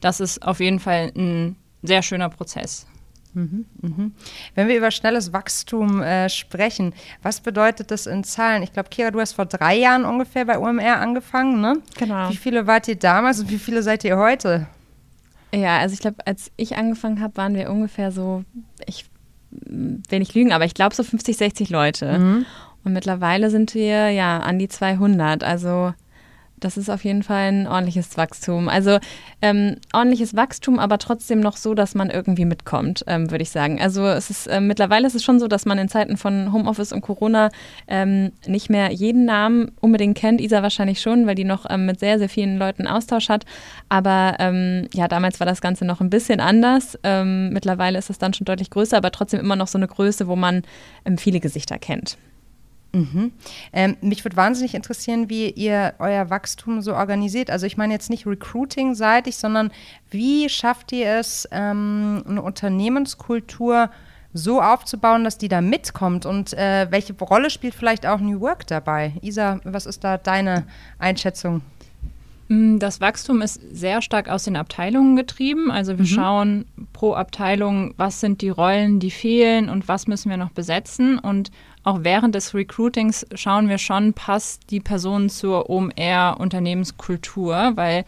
das 0.00 0.20
ist 0.20 0.42
auf 0.46 0.60
jeden 0.60 0.80
Fall 0.80 1.12
ein 1.16 1.56
sehr 1.82 2.02
schöner 2.02 2.28
Prozess. 2.28 2.86
Mhm, 3.34 3.66
mhm. 3.80 4.12
Wenn 4.54 4.68
wir 4.68 4.76
über 4.76 4.90
schnelles 4.90 5.32
Wachstum 5.32 6.02
äh, 6.02 6.28
sprechen, 6.28 6.94
was 7.22 7.40
bedeutet 7.40 7.90
das 7.90 8.06
in 8.06 8.24
Zahlen? 8.24 8.62
Ich 8.62 8.72
glaube, 8.72 8.88
Kira, 8.88 9.10
du 9.10 9.20
hast 9.20 9.32
vor 9.32 9.46
drei 9.46 9.76
Jahren 9.76 10.04
ungefähr 10.04 10.44
bei 10.44 10.58
UMR 10.58 10.98
angefangen, 10.98 11.60
ne? 11.60 11.80
Genau. 11.98 12.30
Wie 12.30 12.36
viele 12.36 12.66
wart 12.66 12.88
ihr 12.88 12.96
damals 12.96 13.40
und 13.40 13.50
wie 13.50 13.58
viele 13.58 13.82
seid 13.82 14.04
ihr 14.04 14.16
heute? 14.16 14.66
Ja, 15.54 15.78
also 15.78 15.94
ich 15.94 16.00
glaube, 16.00 16.26
als 16.26 16.50
ich 16.56 16.76
angefangen 16.76 17.20
habe, 17.20 17.36
waren 17.36 17.54
wir 17.54 17.70
ungefähr 17.70 18.12
so, 18.12 18.44
ich 18.86 19.06
will 19.50 20.18
nicht 20.18 20.34
lügen, 20.34 20.52
aber 20.52 20.64
ich 20.64 20.74
glaube 20.74 20.94
so 20.94 21.02
50, 21.02 21.36
60 21.36 21.70
Leute. 21.70 22.18
Mhm. 22.18 22.46
Und 22.84 22.92
mittlerweile 22.92 23.50
sind 23.50 23.74
wir 23.74 24.10
ja 24.10 24.38
an 24.38 24.58
die 24.58 24.68
200. 24.68 25.42
Also 25.42 25.92
das 26.60 26.76
ist 26.76 26.88
auf 26.88 27.04
jeden 27.04 27.22
Fall 27.22 27.48
ein 27.48 27.66
ordentliches 27.66 28.16
Wachstum. 28.16 28.68
Also 28.68 28.98
ähm, 29.40 29.76
ordentliches 29.92 30.34
Wachstum, 30.34 30.78
aber 30.78 30.98
trotzdem 30.98 31.40
noch 31.40 31.56
so, 31.56 31.74
dass 31.74 31.94
man 31.94 32.10
irgendwie 32.10 32.44
mitkommt, 32.44 33.04
ähm, 33.06 33.30
würde 33.30 33.42
ich 33.42 33.50
sagen. 33.50 33.80
Also 33.80 34.06
es 34.06 34.30
ist 34.30 34.46
äh, 34.46 34.60
mittlerweile 34.60 35.06
ist 35.06 35.14
es 35.14 35.24
schon 35.24 35.38
so, 35.40 35.48
dass 35.48 35.66
man 35.66 35.78
in 35.78 35.88
Zeiten 35.88 36.16
von 36.16 36.52
Homeoffice 36.52 36.92
und 36.92 37.00
Corona 37.00 37.50
ähm, 37.86 38.32
nicht 38.46 38.70
mehr 38.70 38.90
jeden 38.90 39.24
Namen 39.24 39.72
unbedingt 39.80 40.16
kennt. 40.16 40.40
Isa 40.40 40.62
wahrscheinlich 40.62 41.00
schon, 41.00 41.26
weil 41.26 41.34
die 41.34 41.44
noch 41.44 41.66
ähm, 41.68 41.86
mit 41.86 42.00
sehr, 42.00 42.18
sehr 42.18 42.28
vielen 42.28 42.58
Leuten 42.58 42.86
Austausch 42.86 43.28
hat. 43.28 43.44
Aber 43.88 44.36
ähm, 44.38 44.88
ja, 44.92 45.08
damals 45.08 45.40
war 45.40 45.46
das 45.46 45.60
Ganze 45.60 45.84
noch 45.84 46.00
ein 46.00 46.10
bisschen 46.10 46.40
anders. 46.40 46.98
Ähm, 47.02 47.50
mittlerweile 47.50 47.98
ist 47.98 48.10
es 48.10 48.18
dann 48.18 48.34
schon 48.34 48.44
deutlich 48.44 48.70
größer, 48.70 48.96
aber 48.96 49.10
trotzdem 49.10 49.40
immer 49.40 49.56
noch 49.56 49.68
so 49.68 49.78
eine 49.78 49.86
Größe, 49.86 50.26
wo 50.26 50.36
man 50.36 50.62
viele 51.16 51.40
Gesichter 51.40 51.78
kennt. 51.78 52.18
Mhm. 52.92 53.32
Ähm, 53.72 53.96
mich 54.00 54.24
würde 54.24 54.36
wahnsinnig 54.36 54.74
interessieren, 54.74 55.28
wie 55.28 55.50
ihr 55.50 55.94
euer 55.98 56.30
Wachstum 56.30 56.80
so 56.80 56.94
organisiert. 56.94 57.50
Also 57.50 57.66
ich 57.66 57.76
meine 57.76 57.92
jetzt 57.92 58.08
nicht 58.08 58.26
recruiting-seitig, 58.26 59.36
sondern 59.36 59.70
wie 60.10 60.48
schafft 60.48 60.92
ihr 60.92 61.18
es, 61.18 61.46
ähm, 61.52 62.24
eine 62.26 62.42
Unternehmenskultur 62.42 63.90
so 64.32 64.62
aufzubauen, 64.62 65.24
dass 65.24 65.38
die 65.38 65.48
da 65.48 65.60
mitkommt? 65.60 66.24
Und 66.24 66.54
äh, 66.54 66.86
welche 66.90 67.12
Rolle 67.14 67.50
spielt 67.50 67.74
vielleicht 67.74 68.06
auch 68.06 68.20
New 68.20 68.40
Work 68.40 68.66
dabei? 68.66 69.12
Isa, 69.20 69.60
was 69.64 69.86
ist 69.86 70.04
da 70.04 70.16
deine 70.16 70.66
Einschätzung? 70.98 71.62
Mm, 72.48 72.78
das 72.78 73.00
Wachstum 73.00 73.42
ist 73.42 73.60
sehr 73.72 74.02
stark 74.02 74.28
aus 74.28 74.44
den 74.44 74.56
Abteilungen 74.56 75.16
getrieben. 75.16 75.70
Also 75.70 75.98
wir 75.98 76.04
mhm. 76.04 76.08
schauen 76.08 76.64
pro 76.92 77.14
Abteilung, 77.14 77.94
was 77.96 78.20
sind 78.20 78.42
die 78.42 78.48
Rollen, 78.48 79.00
die 79.00 79.10
fehlen 79.10 79.68
und 79.68 79.88
was 79.88 80.06
müssen 80.06 80.30
wir 80.30 80.36
noch 80.36 80.50
besetzen. 80.50 81.18
Und 81.18 81.50
auch 81.84 82.00
während 82.02 82.34
des 82.34 82.54
Recruitings 82.54 83.26
schauen 83.34 83.68
wir 83.68 83.78
schon, 83.78 84.14
passt 84.14 84.70
die 84.70 84.80
Person 84.80 85.28
zur 85.28 85.70
OMR-Unternehmenskultur, 85.70 87.72
weil 87.74 88.04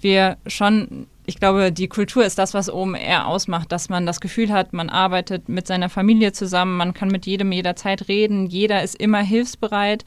wir 0.00 0.36
schon, 0.46 1.06
ich 1.26 1.40
glaube, 1.40 1.72
die 1.72 1.88
Kultur 1.88 2.24
ist 2.24 2.38
das, 2.38 2.54
was 2.54 2.72
OMR 2.72 3.26
ausmacht, 3.26 3.72
dass 3.72 3.88
man 3.88 4.06
das 4.06 4.20
Gefühl 4.20 4.52
hat, 4.52 4.72
man 4.72 4.90
arbeitet 4.90 5.48
mit 5.48 5.66
seiner 5.66 5.88
Familie 5.88 6.32
zusammen, 6.32 6.76
man 6.76 6.94
kann 6.94 7.08
mit 7.08 7.26
jedem 7.26 7.50
jederzeit 7.52 8.08
reden, 8.08 8.46
jeder 8.46 8.82
ist 8.82 8.94
immer 8.94 9.22
hilfsbereit 9.22 10.04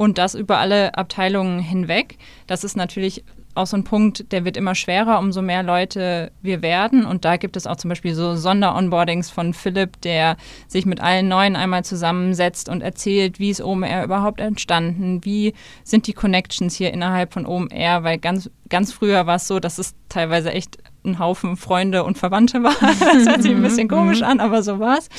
und 0.00 0.16
das 0.16 0.34
über 0.34 0.56
alle 0.56 0.96
Abteilungen 0.96 1.58
hinweg. 1.58 2.16
Das 2.46 2.64
ist 2.64 2.74
natürlich 2.74 3.22
auch 3.54 3.66
so 3.66 3.76
ein 3.76 3.84
Punkt, 3.84 4.32
der 4.32 4.46
wird 4.46 4.56
immer 4.56 4.74
schwerer, 4.74 5.18
umso 5.18 5.42
mehr 5.42 5.62
Leute 5.62 6.32
wir 6.40 6.62
werden. 6.62 7.04
Und 7.04 7.26
da 7.26 7.36
gibt 7.36 7.54
es 7.54 7.66
auch 7.66 7.76
zum 7.76 7.90
Beispiel 7.90 8.14
so 8.14 8.34
Sonderonboardings 8.34 9.28
von 9.28 9.52
Philipp, 9.52 10.00
der 10.00 10.38
sich 10.68 10.86
mit 10.86 11.02
allen 11.02 11.28
Neuen 11.28 11.54
einmal 11.54 11.84
zusammensetzt 11.84 12.70
und 12.70 12.80
erzählt, 12.80 13.40
wie 13.40 13.50
ist 13.50 13.60
OMR 13.60 14.02
überhaupt 14.02 14.40
entstanden, 14.40 15.22
wie 15.26 15.52
sind 15.84 16.06
die 16.06 16.14
Connections 16.14 16.74
hier 16.76 16.94
innerhalb 16.94 17.34
von 17.34 17.44
OMR, 17.44 18.02
weil 18.02 18.16
ganz, 18.16 18.48
ganz 18.70 18.94
früher 18.94 19.26
war 19.26 19.36
es 19.36 19.48
so, 19.48 19.60
dass 19.60 19.76
es 19.76 19.94
teilweise 20.08 20.50
echt 20.50 20.78
ein 21.04 21.18
Haufen 21.18 21.58
Freunde 21.58 22.04
und 22.04 22.16
Verwandte 22.16 22.62
war. 22.62 22.74
das 22.80 23.28
hört 23.28 23.42
sich 23.42 23.52
ein 23.52 23.60
bisschen 23.60 23.88
komisch 23.88 24.22
an, 24.22 24.40
aber 24.40 24.62
so 24.62 24.78
war 24.78 24.96
es. 24.96 25.10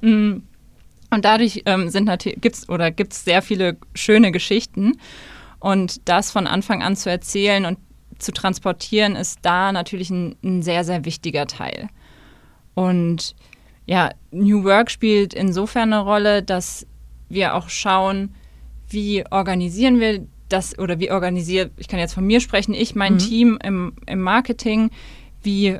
Mm. 0.00 0.38
Und 1.10 1.24
dadurch 1.24 1.62
ähm, 1.66 1.88
sind 1.88 2.04
natürlich, 2.04 2.40
gibt's 2.40 2.68
oder 2.68 2.90
gibt 2.90 3.12
es 3.12 3.24
sehr 3.24 3.42
viele 3.42 3.76
schöne 3.94 4.32
Geschichten. 4.32 4.98
Und 5.58 6.08
das 6.08 6.30
von 6.30 6.46
Anfang 6.46 6.82
an 6.82 6.96
zu 6.96 7.10
erzählen 7.10 7.66
und 7.66 7.78
zu 8.18 8.32
transportieren, 8.32 9.16
ist 9.16 9.40
da 9.42 9.72
natürlich 9.72 10.10
ein, 10.10 10.36
ein 10.42 10.62
sehr, 10.62 10.84
sehr 10.84 11.04
wichtiger 11.04 11.46
Teil. 11.46 11.88
Und 12.74 13.34
ja, 13.86 14.10
New 14.30 14.64
Work 14.64 14.90
spielt 14.90 15.34
insofern 15.34 15.92
eine 15.92 16.02
Rolle, 16.02 16.42
dass 16.42 16.86
wir 17.28 17.54
auch 17.54 17.68
schauen, 17.68 18.34
wie 18.88 19.24
organisieren 19.30 20.00
wir 20.00 20.26
das 20.48 20.78
oder 20.78 20.98
wie 20.98 21.10
organisiert, 21.10 21.72
ich 21.76 21.88
kann 21.88 22.00
jetzt 22.00 22.14
von 22.14 22.26
mir 22.26 22.40
sprechen, 22.40 22.74
ich, 22.74 22.94
mein 22.94 23.14
mhm. 23.14 23.18
Team 23.18 23.58
im, 23.62 23.92
im 24.06 24.20
Marketing, 24.20 24.90
wie 25.42 25.78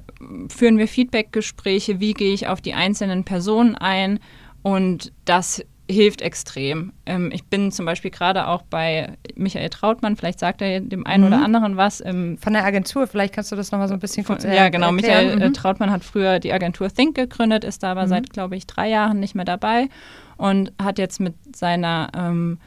führen 0.48 0.78
wir 0.78 0.88
Feedbackgespräche, 0.88 2.00
wie 2.00 2.14
gehe 2.14 2.32
ich 2.32 2.46
auf 2.46 2.60
die 2.60 2.72
einzelnen 2.72 3.24
Personen 3.24 3.74
ein 3.74 4.20
und 4.62 5.12
das 5.24 5.62
hilft 5.90 6.22
extrem. 6.22 6.92
Ähm, 7.04 7.30
ich 7.32 7.44
bin 7.44 7.72
zum 7.72 7.84
Beispiel 7.84 8.10
gerade 8.10 8.46
auch 8.46 8.62
bei 8.62 9.18
Michael 9.34 9.68
Trautmann, 9.70 10.16
vielleicht 10.16 10.38
sagt 10.38 10.62
er 10.62 10.80
dem 10.80 11.06
einen 11.06 11.24
mhm. 11.24 11.32
oder 11.32 11.44
anderen 11.44 11.76
was. 11.76 12.04
Ähm, 12.04 12.38
von 12.38 12.52
der 12.52 12.64
Agentur, 12.64 13.06
vielleicht 13.06 13.34
kannst 13.34 13.50
du 13.52 13.56
das 13.56 13.72
nochmal 13.72 13.88
so 13.88 13.94
ein 13.94 14.00
bisschen 14.00 14.24
kurz 14.24 14.44
erklären. 14.44 14.64
Ja, 14.64 14.70
genau. 14.70 14.94
Erklären. 14.94 15.24
Michael 15.24 15.42
äh, 15.42 15.48
mhm. 15.48 15.54
Trautmann 15.54 15.90
hat 15.90 16.04
früher 16.04 16.38
die 16.38 16.52
Agentur 16.52 16.88
Think 16.88 17.16
gegründet, 17.16 17.64
ist 17.64 17.82
da 17.82 17.92
aber 17.92 18.04
mhm. 18.04 18.08
seit, 18.08 18.30
glaube 18.30 18.56
ich, 18.56 18.66
drei 18.66 18.88
Jahren 18.88 19.20
nicht 19.20 19.34
mehr 19.34 19.44
dabei 19.44 19.88
und 20.36 20.72
hat 20.80 20.98
jetzt 20.98 21.20
mit 21.20 21.34
seiner 21.54 22.10
ähm, 22.16 22.58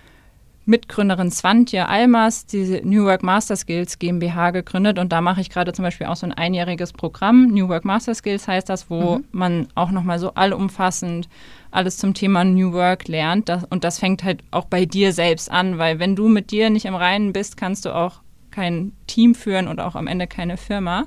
Mitgründerin 0.65 1.29
Swantje 1.29 1.87
Almas 1.89 2.45
diese 2.45 2.81
New 2.83 3.05
Work 3.05 3.21
Master 3.21 3.55
Skills 3.55 3.99
GmbH 3.99 4.51
gegründet 4.51 4.97
und 4.97 5.11
da 5.11 5.19
mache 5.19 5.41
ich 5.41 5.49
gerade 5.49 5.73
zum 5.73 5.83
Beispiel 5.83 6.07
auch 6.07 6.15
so 6.15 6.25
ein 6.25 6.31
einjähriges 6.31 6.93
Programm. 6.93 7.47
New 7.47 7.67
Work 7.67 7.83
Master 7.83 8.15
Skills 8.15 8.47
heißt 8.47 8.69
das, 8.69 8.89
wo 8.89 9.17
mhm. 9.17 9.25
man 9.31 9.67
auch 9.75 9.91
nochmal 9.91 10.19
so 10.19 10.33
allumfassend 10.33 11.27
alles 11.71 11.97
zum 11.97 12.13
Thema 12.13 12.45
New 12.45 12.71
Work 12.71 13.07
lernt. 13.09 13.49
Das, 13.49 13.65
und 13.65 13.83
das 13.83 13.99
fängt 13.99 14.23
halt 14.23 14.41
auch 14.51 14.65
bei 14.65 14.85
dir 14.85 15.11
selbst 15.11 15.51
an, 15.51 15.79
weil 15.79 15.99
wenn 15.99 16.15
du 16.15 16.29
mit 16.29 16.51
dir 16.51 16.69
nicht 16.69 16.85
im 16.85 16.95
Reinen 16.95 17.33
bist, 17.33 17.57
kannst 17.57 17.85
du 17.85 17.93
auch 17.93 18.21
kein 18.51 18.93
Team 19.07 19.35
führen 19.35 19.67
und 19.67 19.81
auch 19.81 19.95
am 19.95 20.07
Ende 20.07 20.27
keine 20.27 20.57
Firma. 20.57 21.05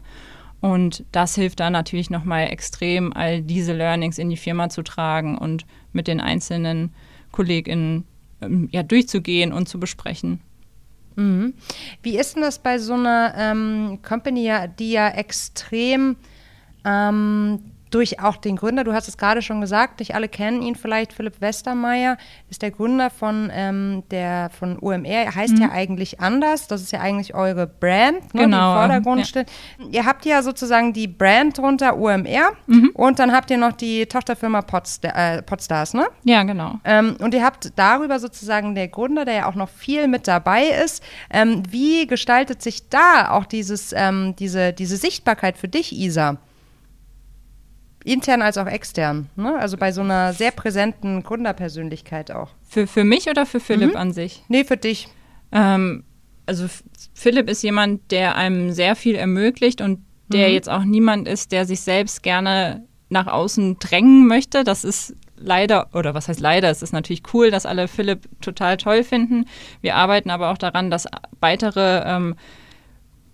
Und 0.61 1.05
das 1.13 1.35
hilft 1.35 1.61
dann 1.61 1.73
natürlich 1.73 2.11
nochmal 2.11 2.49
extrem, 2.49 3.13
all 3.13 3.41
diese 3.41 3.73
Learnings 3.73 4.19
in 4.19 4.29
die 4.29 4.37
Firma 4.37 4.69
zu 4.69 4.83
tragen 4.83 5.39
und 5.39 5.65
mit 5.93 6.09
den 6.09 6.21
einzelnen 6.21 6.93
KollegInnen 7.31 8.05
ähm, 8.41 8.69
ja, 8.73 8.83
durchzugehen 8.83 9.53
und 9.53 9.69
zu 9.69 9.79
besprechen. 9.81 10.41
Mhm. 11.17 11.55
Wie 12.03 12.19
ist 12.19 12.35
denn 12.35 12.43
das 12.43 12.59
bei 12.59 12.79
so 12.79 12.95
einer 12.95 13.35
ähm, 13.37 14.01
Company, 14.03 14.53
die 14.79 14.93
ja 14.93 15.09
extrem 15.09 16.17
ähm, 16.85 17.61
durch 17.97 18.21
auch 18.21 18.37
den 18.37 18.57
Gründer, 18.57 18.85
du 18.85 18.93
hast 18.93 19.09
es 19.09 19.17
gerade 19.17 19.41
schon 19.41 19.63
gesagt, 19.63 20.01
nicht 20.01 20.15
alle 20.15 20.29
kennen 20.29 20.61
ihn 20.61 20.75
vielleicht, 20.75 21.15
Philipp 21.15 21.41
Westermeier 21.41 22.19
ist 22.51 22.61
der 22.61 22.71
Gründer 22.71 23.09
von, 23.09 23.51
ähm, 23.51 24.03
der, 24.11 24.51
von 24.51 24.79
UMR, 24.79 25.07
er 25.07 25.35
heißt 25.35 25.55
mhm. 25.55 25.63
ja 25.63 25.71
eigentlich 25.71 26.21
anders, 26.21 26.69
das 26.69 26.83
ist 26.83 26.93
ja 26.93 27.01
eigentlich 27.01 27.35
eure 27.35 27.67
Brand, 27.67 28.35
ne, 28.35 28.43
genau, 28.43 28.43
die 28.43 28.45
im 28.45 28.51
genau, 28.51 28.75
Vordergrund 28.75 29.21
ja. 29.21 29.25
steht. 29.25 29.51
Ihr 29.91 30.05
habt 30.05 30.27
ja 30.27 30.43
sozusagen 30.43 30.93
die 30.93 31.09
Brand 31.09 31.57
drunter 31.57 31.97
UMR 31.97 32.53
mhm. 32.67 32.91
und 32.93 33.19
dann 33.19 33.33
habt 33.33 33.51
ihr 33.51 33.57
noch 33.57 33.73
die 33.73 34.05
Tochterfirma 34.05 34.61
Podstar, 34.61 35.17
äh, 35.17 35.41
Podstars, 35.41 35.95
ne? 35.95 36.07
Ja, 36.25 36.43
genau. 36.43 36.75
Ähm, 36.85 37.17
und 37.21 37.33
ihr 37.33 37.43
habt 37.43 37.73
darüber 37.77 38.19
sozusagen 38.19 38.75
der 38.75 38.89
Gründer, 38.89 39.25
der 39.25 39.35
ja 39.35 39.47
auch 39.47 39.55
noch 39.55 39.71
viel 39.71 40.07
mit 40.07 40.29
dabei 40.29 40.65
ist, 40.85 41.03
ähm, 41.31 41.63
wie 41.71 42.07
gestaltet 42.07 42.61
sich 42.61 42.91
da 42.91 43.31
auch 43.31 43.47
dieses, 43.47 43.95
ähm, 43.97 44.37
diese, 44.39 44.75
diese 44.75 44.99
Sichtbarkeit 44.99 45.57
für 45.57 45.69
dich, 45.69 45.93
Isa? 45.93 46.37
Intern 48.07 48.43
als 48.43 48.57
auch 48.57 48.67
extern. 48.67 49.29
Ne? 49.37 49.57
Also 49.59 49.77
bei 49.77 49.93
so 49.93 50.01
einer 50.01 50.33
sehr 50.33 50.53
präsenten 50.53 51.23
Gründerpersönlichkeit 51.23 52.31
auch. 52.31 52.51
Für, 52.69 52.87
für 52.87 53.05
mich 53.05 53.29
oder 53.29 53.47
für 53.47 53.61
Philipp 53.61 53.91
mhm. 53.91 53.97
an 53.97 54.13
sich? 54.13 54.43
Nee, 54.49 54.65
für 54.65 54.77
dich. 54.77 55.09
Ähm, 55.53 56.05
also 56.47 56.67
Philipp 57.15 57.51
ist 57.51 57.63
jemand, 57.63 58.11
der 58.13 58.37
einem 58.37 58.73
sehr 58.73 58.95
viel 58.95 59.17
ermöglicht 59.17 59.81
und 59.81 60.01
der 60.29 60.49
mhm. 60.49 60.55
jetzt 60.55 60.69
auch 60.69 60.85
niemand 60.85 61.27
ist, 61.27 61.53
der 61.53 61.67
sich 61.67 61.81
selbst 61.81 62.23
gerne 62.23 62.85
nach 63.09 63.27
außen 63.27 63.79
drängen 63.79 64.27
möchte. 64.27 64.65
Das 64.65 64.85
ist 64.85 65.15
leider, 65.37 65.89
oder 65.93 66.15
was 66.15 66.29
heißt 66.29 66.41
leider, 66.41 66.71
es 66.71 66.83
ist 66.83 66.93
natürlich 66.93 67.23
cool, 67.35 67.51
dass 67.51 67.67
alle 67.67 67.89
Philipp 67.89 68.29
total 68.41 68.77
toll 68.77 69.03
finden. 69.03 69.47
Wir 69.81 69.97
arbeiten 69.97 70.31
aber 70.31 70.51
auch 70.51 70.59
daran, 70.59 70.91
dass 70.91 71.07
weitere 71.41 72.03
ähm, 72.07 72.37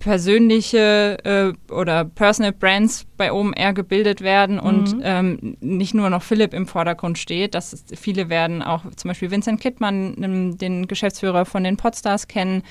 persönliche 0.03 1.17
äh, 1.23 1.73
oder 1.73 2.05
Personal 2.05 2.51
Brands 2.51 3.07
bei 3.17 3.33
OMR 3.33 3.73
gebildet 3.73 4.21
werden 4.21 4.59
und 4.59 4.97
mhm. 4.97 5.03
ähm, 5.05 5.57
nicht 5.61 5.95
nur 5.95 6.11
noch 6.11 6.25
Philipp 6.25 6.53
im 6.55 6.67
Vordergrund 6.67 7.19
steht. 7.19 7.55
Das 7.55 7.73
ist, 7.73 7.97
viele 7.97 8.29
werden 8.29 8.63
auch 8.63 8.83
zum 8.97 9.09
Beispiel 9.09 9.31
Vincent 9.31 9.61
Kittmann, 9.61 10.57
den 10.59 10.89
Geschäftsführer 10.89 11.45
von 11.45 11.63
den 11.63 11.77
Podstars 11.77 12.27
kennen, 12.27 12.65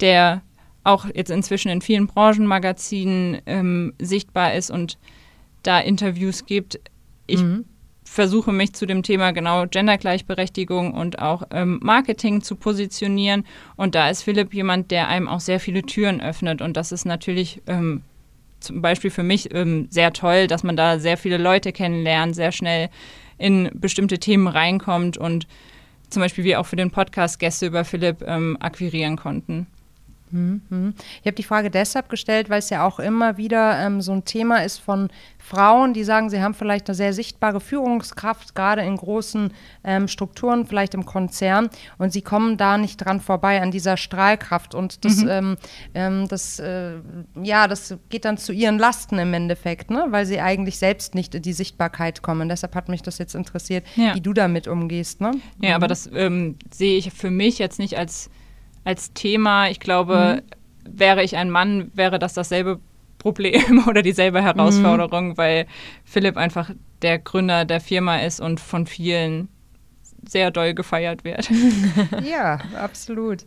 der 0.00 0.42
auch 0.84 1.06
jetzt 1.12 1.32
inzwischen 1.32 1.68
in 1.68 1.80
vielen 1.80 2.06
Branchenmagazinen 2.06 3.42
ähm, 3.46 3.94
sichtbar 4.00 4.54
ist 4.54 4.70
und 4.70 4.98
da 5.64 5.80
Interviews 5.80 6.46
gibt. 6.46 6.78
Ich 7.26 7.42
mhm 7.42 7.64
versuche 8.08 8.52
mich 8.52 8.72
zu 8.72 8.86
dem 8.86 9.02
Thema 9.02 9.32
genau 9.32 9.66
Gendergleichberechtigung 9.66 10.94
und 10.94 11.20
auch 11.20 11.42
ähm, 11.50 11.78
Marketing 11.82 12.42
zu 12.42 12.56
positionieren. 12.56 13.44
Und 13.76 13.94
da 13.94 14.08
ist 14.08 14.22
Philipp 14.22 14.54
jemand, 14.54 14.90
der 14.90 15.08
einem 15.08 15.28
auch 15.28 15.40
sehr 15.40 15.60
viele 15.60 15.82
Türen 15.82 16.20
öffnet. 16.20 16.62
Und 16.62 16.76
das 16.76 16.90
ist 16.90 17.04
natürlich 17.04 17.62
ähm, 17.66 18.02
zum 18.60 18.82
Beispiel 18.82 19.10
für 19.10 19.22
mich 19.22 19.54
ähm, 19.54 19.86
sehr 19.90 20.12
toll, 20.12 20.46
dass 20.46 20.62
man 20.62 20.76
da 20.76 20.98
sehr 20.98 21.16
viele 21.16 21.36
Leute 21.36 21.72
kennenlernt, 21.72 22.34
sehr 22.34 22.52
schnell 22.52 22.88
in 23.36 23.70
bestimmte 23.74 24.18
Themen 24.18 24.48
reinkommt 24.48 25.16
und 25.16 25.46
zum 26.10 26.22
Beispiel 26.22 26.44
wir 26.44 26.58
auch 26.58 26.66
für 26.66 26.76
den 26.76 26.90
Podcast 26.90 27.38
Gäste 27.38 27.66
über 27.66 27.84
Philipp 27.84 28.24
ähm, 28.26 28.56
akquirieren 28.60 29.16
konnten. 29.16 29.66
Mhm. 30.30 30.94
Ich 31.20 31.26
habe 31.26 31.34
die 31.34 31.42
Frage 31.42 31.70
deshalb 31.70 32.08
gestellt, 32.08 32.50
weil 32.50 32.58
es 32.58 32.70
ja 32.70 32.86
auch 32.86 32.98
immer 32.98 33.36
wieder 33.36 33.78
ähm, 33.78 34.00
so 34.00 34.12
ein 34.12 34.24
Thema 34.24 34.64
ist 34.64 34.78
von 34.78 35.08
Frauen, 35.38 35.94
die 35.94 36.04
sagen, 36.04 36.28
sie 36.28 36.42
haben 36.42 36.54
vielleicht 36.54 36.88
eine 36.88 36.94
sehr 36.94 37.12
sichtbare 37.12 37.60
Führungskraft, 37.60 38.54
gerade 38.54 38.82
in 38.82 38.96
großen 38.96 39.52
ähm, 39.82 40.06
Strukturen, 40.06 40.66
vielleicht 40.66 40.94
im 40.94 41.06
Konzern, 41.06 41.70
und 41.96 42.12
sie 42.12 42.20
kommen 42.22 42.56
da 42.58 42.76
nicht 42.76 42.98
dran 42.98 43.20
vorbei 43.20 43.62
an 43.62 43.70
dieser 43.70 43.96
Strahlkraft. 43.96 44.74
Und 44.74 45.04
das, 45.04 45.16
mhm. 45.16 45.28
ähm, 45.28 45.56
ähm 45.94 46.28
das, 46.28 46.58
äh, 46.58 46.96
ja, 47.42 47.66
das 47.66 47.96
geht 48.10 48.24
dann 48.24 48.36
zu 48.36 48.52
ihren 48.52 48.78
Lasten 48.78 49.18
im 49.18 49.32
Endeffekt, 49.32 49.90
ne? 49.90 50.06
weil 50.10 50.26
sie 50.26 50.40
eigentlich 50.40 50.78
selbst 50.78 51.14
nicht 51.14 51.34
in 51.34 51.42
die 51.42 51.52
Sichtbarkeit 51.54 52.22
kommen. 52.22 52.48
Deshalb 52.48 52.74
hat 52.74 52.88
mich 52.88 53.02
das 53.02 53.18
jetzt 53.18 53.34
interessiert, 53.34 53.86
ja. 53.96 54.14
wie 54.14 54.20
du 54.20 54.34
damit 54.34 54.68
umgehst. 54.68 55.20
Ne? 55.20 55.32
Ja, 55.62 55.70
mhm. 55.70 55.74
aber 55.76 55.88
das 55.88 56.10
ähm, 56.12 56.56
sehe 56.70 56.98
ich 56.98 57.12
für 57.12 57.30
mich 57.30 57.58
jetzt 57.58 57.78
nicht 57.78 57.96
als 57.96 58.30
als 58.84 59.12
Thema. 59.12 59.68
Ich 59.68 59.80
glaube, 59.80 60.42
mhm. 60.42 60.98
wäre 60.98 61.22
ich 61.22 61.36
ein 61.36 61.50
Mann, 61.50 61.90
wäre 61.94 62.18
das 62.18 62.34
dasselbe 62.34 62.80
Problem 63.18 63.84
oder 63.88 64.02
dieselbe 64.02 64.42
Herausforderung, 64.42 65.28
mhm. 65.28 65.36
weil 65.36 65.66
Philipp 66.04 66.36
einfach 66.36 66.70
der 67.02 67.18
Gründer 67.18 67.64
der 67.64 67.80
Firma 67.80 68.18
ist 68.18 68.40
und 68.40 68.60
von 68.60 68.86
vielen 68.86 69.48
sehr 70.26 70.50
doll 70.50 70.74
gefeiert 70.74 71.24
wird. 71.24 71.48
ja, 72.24 72.58
absolut. 72.76 73.44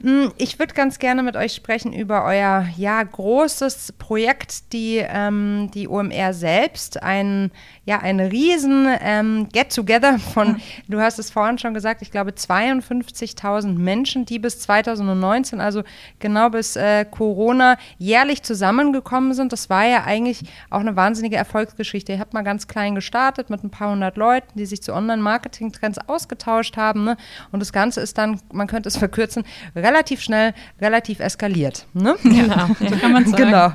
Hm, 0.00 0.32
ich 0.38 0.58
würde 0.58 0.74
ganz 0.74 0.98
gerne 0.98 1.22
mit 1.22 1.36
euch 1.36 1.54
sprechen 1.54 1.92
über 1.92 2.24
euer 2.24 2.66
ja, 2.76 3.02
großes 3.02 3.94
Projekt, 3.98 4.72
die, 4.72 4.96
ähm, 4.98 5.70
die 5.74 5.88
OMR 5.88 6.34
selbst. 6.34 7.02
Ein, 7.02 7.50
ja, 7.84 7.98
ein 7.98 8.20
riesen 8.20 8.88
ähm, 9.00 9.48
Get-Together 9.52 10.18
von, 10.18 10.60
du 10.88 11.00
hast 11.00 11.18
es 11.18 11.30
vorhin 11.30 11.58
schon 11.58 11.74
gesagt, 11.74 12.02
ich 12.02 12.10
glaube 12.10 12.32
52.000 12.32 13.78
Menschen, 13.78 14.24
die 14.24 14.38
bis 14.38 14.60
2019, 14.60 15.60
also 15.60 15.82
genau 16.18 16.50
bis 16.50 16.76
äh, 16.76 17.04
Corona, 17.04 17.76
jährlich 17.98 18.42
zusammengekommen 18.42 19.34
sind. 19.34 19.52
Das 19.52 19.70
war 19.70 19.84
ja 19.84 20.04
eigentlich 20.04 20.42
auch 20.70 20.80
eine 20.80 20.96
wahnsinnige 20.96 21.36
Erfolgsgeschichte. 21.36 22.12
Ihr 22.12 22.18
habt 22.18 22.34
mal 22.34 22.42
ganz 22.42 22.66
klein 22.68 22.94
gestartet 22.94 23.50
mit 23.50 23.62
ein 23.62 23.70
paar 23.70 23.90
hundert 23.90 24.16
Leuten, 24.16 24.58
die 24.58 24.66
sich 24.66 24.82
zu 24.82 24.92
Online-Marketing-Trends 24.92 25.98
ausgetauscht 26.08 26.76
haben. 26.76 27.04
Ne? 27.04 27.16
Und 27.50 27.60
das 27.60 27.72
Ganze 27.72 28.00
ist 28.00 28.18
dann, 28.18 28.40
man 28.52 28.66
könnte 28.66 28.88
es 28.88 28.96
verkürzen, 28.96 29.44
relativ 29.74 29.91
schnell, 30.20 30.54
relativ 30.80 31.20
eskaliert. 31.20 31.86
Ne? 31.92 32.16
Genau, 32.22 32.66
so 32.78 32.96
kann 32.96 33.12
man 33.12 33.26
sagen. 33.26 33.36
Genau. 33.36 33.72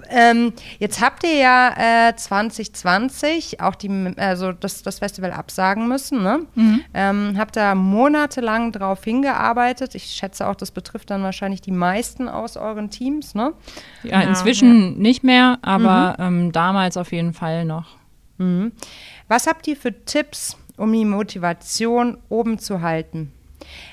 ähm, 0.10 0.52
jetzt 0.78 1.00
habt 1.00 1.24
ihr 1.24 1.34
ja 1.34 2.08
äh, 2.08 2.16
2020 2.16 3.60
auch 3.60 3.74
die, 3.74 4.12
also 4.16 4.52
das, 4.52 4.82
das 4.82 4.98
Festival 4.98 5.32
absagen 5.32 5.88
müssen. 5.88 6.22
Ne? 6.22 6.40
Mhm. 6.54 6.80
Ähm, 6.94 7.34
habt 7.38 7.56
da 7.56 7.74
monatelang 7.74 8.72
drauf 8.72 9.02
hingearbeitet. 9.02 9.94
Ich 9.94 10.04
schätze 10.04 10.46
auch, 10.46 10.54
das 10.54 10.70
betrifft 10.70 11.10
dann 11.10 11.22
wahrscheinlich 11.22 11.60
die 11.60 11.72
meisten 11.72 12.28
aus 12.28 12.56
euren 12.56 12.90
Teams. 12.90 13.34
Ne? 13.34 13.52
Ja, 14.02 14.20
inzwischen 14.20 14.92
ja. 14.92 14.98
nicht 14.98 15.24
mehr, 15.24 15.58
aber 15.62 16.16
mhm. 16.18 16.24
ähm, 16.44 16.52
damals 16.52 16.96
auf 16.96 17.12
jeden 17.12 17.32
Fall 17.32 17.64
noch. 17.64 17.96
Mhm. 18.38 18.72
Was 19.26 19.46
habt 19.46 19.66
ihr 19.66 19.76
für 19.76 20.04
Tipps, 20.04 20.56
um 20.76 20.92
die 20.92 21.04
Motivation 21.04 22.18
oben 22.28 22.58
zu 22.58 22.80
halten? 22.80 23.32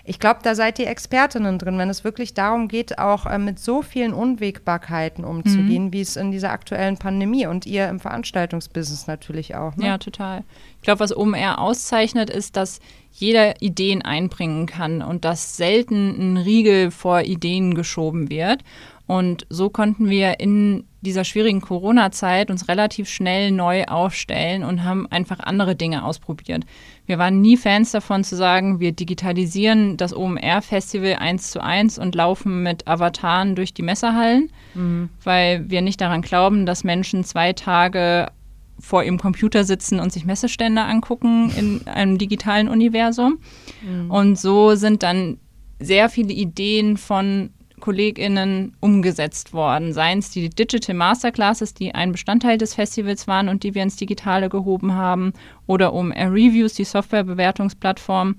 Ich 0.04 0.20
glaube, 0.20 0.40
da 0.44 0.56
seid 0.56 0.80
ihr 0.80 0.88
Expertinnen 0.88 1.60
drin, 1.60 1.78
wenn 1.78 1.90
es 1.90 2.04
wirklich 2.04 2.34
darum 2.34 2.68
geht, 2.68 3.00
auch 3.00 3.26
äh, 3.26 3.38
mit 3.38 3.60
so 3.60 3.82
vielen 3.82 4.14
Unwägbarkeiten 4.14 5.24
umzugehen, 5.24 5.86
mhm. 5.86 5.94
wie 5.94 6.02
es 6.02 6.16
in 6.16 6.32
dieser 6.32 6.52
aktuellen 6.52 6.98
Pandemie 6.98 7.48
und 7.48 7.66
ihr 7.66 7.88
im 7.90 8.00
Veranstaltungsbusiness 8.00 9.08
natürlich 9.08 9.56
auch. 9.56 9.76
Ne? 9.76 9.88
Ja, 9.88 9.98
total. 9.98 10.44
Ich 10.78 10.84
glaube, 10.84 11.00
was 11.00 11.16
OMR 11.16 11.60
auszeichnet, 11.60 12.30
ist, 12.30 12.58
dass 12.58 12.80
jeder 13.12 13.62
Ideen 13.62 14.02
einbringen 14.02 14.66
kann 14.66 15.02
und 15.02 15.24
dass 15.24 15.56
selten 15.56 16.34
ein 16.34 16.38
Riegel 16.38 16.92
vor 16.92 17.22
Ideen 17.22 17.74
geschoben 17.74 18.30
wird. 18.30 18.62
Und 19.08 19.46
so 19.50 19.70
konnten 19.70 20.10
wir 20.10 20.40
in 20.40 20.86
dieser 21.02 21.24
schwierigen 21.24 21.62
Corona-Zeit 21.62 22.50
uns 22.50 22.68
relativ 22.68 23.08
schnell 23.08 23.52
neu 23.52 23.86
aufstellen 23.86 24.64
und 24.64 24.84
haben 24.84 25.06
einfach 25.12 25.40
andere 25.40 25.76
Dinge 25.76 26.04
ausprobiert. 26.04 26.66
Wir 27.06 27.20
waren 27.20 27.42
nie 27.42 27.58
Fans 27.58 27.92
davon 27.92 28.24
zu 28.24 28.36
sagen, 28.36 28.80
wir 28.80 28.92
digitalisieren 28.92 29.98
das 29.98 30.16
OMR-Festival 30.16 31.18
eins 31.20 31.52
zu 31.52 31.62
eins 31.62 32.00
und 32.00 32.16
laufen 32.16 32.64
mit 32.64 32.88
Avataren 32.88 33.56
durch 33.56 33.74
die 33.74 33.84
Messerhallen, 33.84 34.50
mhm. 34.74 35.10
weil 35.24 35.70
wir 35.70 35.82
nicht 35.82 36.02
daran 36.02 36.24
glauben, 36.24 36.66
dass 36.66 36.84
Menschen 36.84 37.24
zwei 37.24 37.54
Tage 37.54 38.32
vor 38.80 39.04
ihrem 39.04 39.20
Computer 39.20 39.64
sitzen 39.64 40.00
und 40.00 40.12
sich 40.12 40.26
Messestände 40.26 40.82
angucken 40.82 41.52
in 41.56 41.88
einem 41.88 42.18
digitalen 42.18 42.68
Universum. 42.68 43.40
Mhm. 43.84 44.10
Und 44.10 44.40
so 44.40 44.76
sind 44.76 45.04
dann 45.04 45.38
sehr 45.80 46.10
viele 46.10 46.34
Ideen 46.34 46.98
von 46.98 47.52
KollegInnen 47.80 48.76
umgesetzt 48.80 49.54
worden. 49.54 49.94
Seien 49.94 50.20
es 50.20 50.32
die 50.32 50.50
Digital 50.50 50.96
Masterclasses, 50.96 51.74
die 51.74 51.94
ein 51.94 52.12
Bestandteil 52.12 52.58
des 52.58 52.74
Festivals 52.74 53.28
waren 53.28 53.50
und 53.50 53.64
die 53.64 53.76
wir 53.76 53.84
ins 53.84 53.96
Digitale 53.96 54.50
gehoben 54.50 54.94
haben, 54.94 55.34
oder 55.68 55.94
um 55.94 56.12
Reviews, 56.12 56.74
die 56.74 56.84
Softwarebewertungsplattform, 56.84 58.36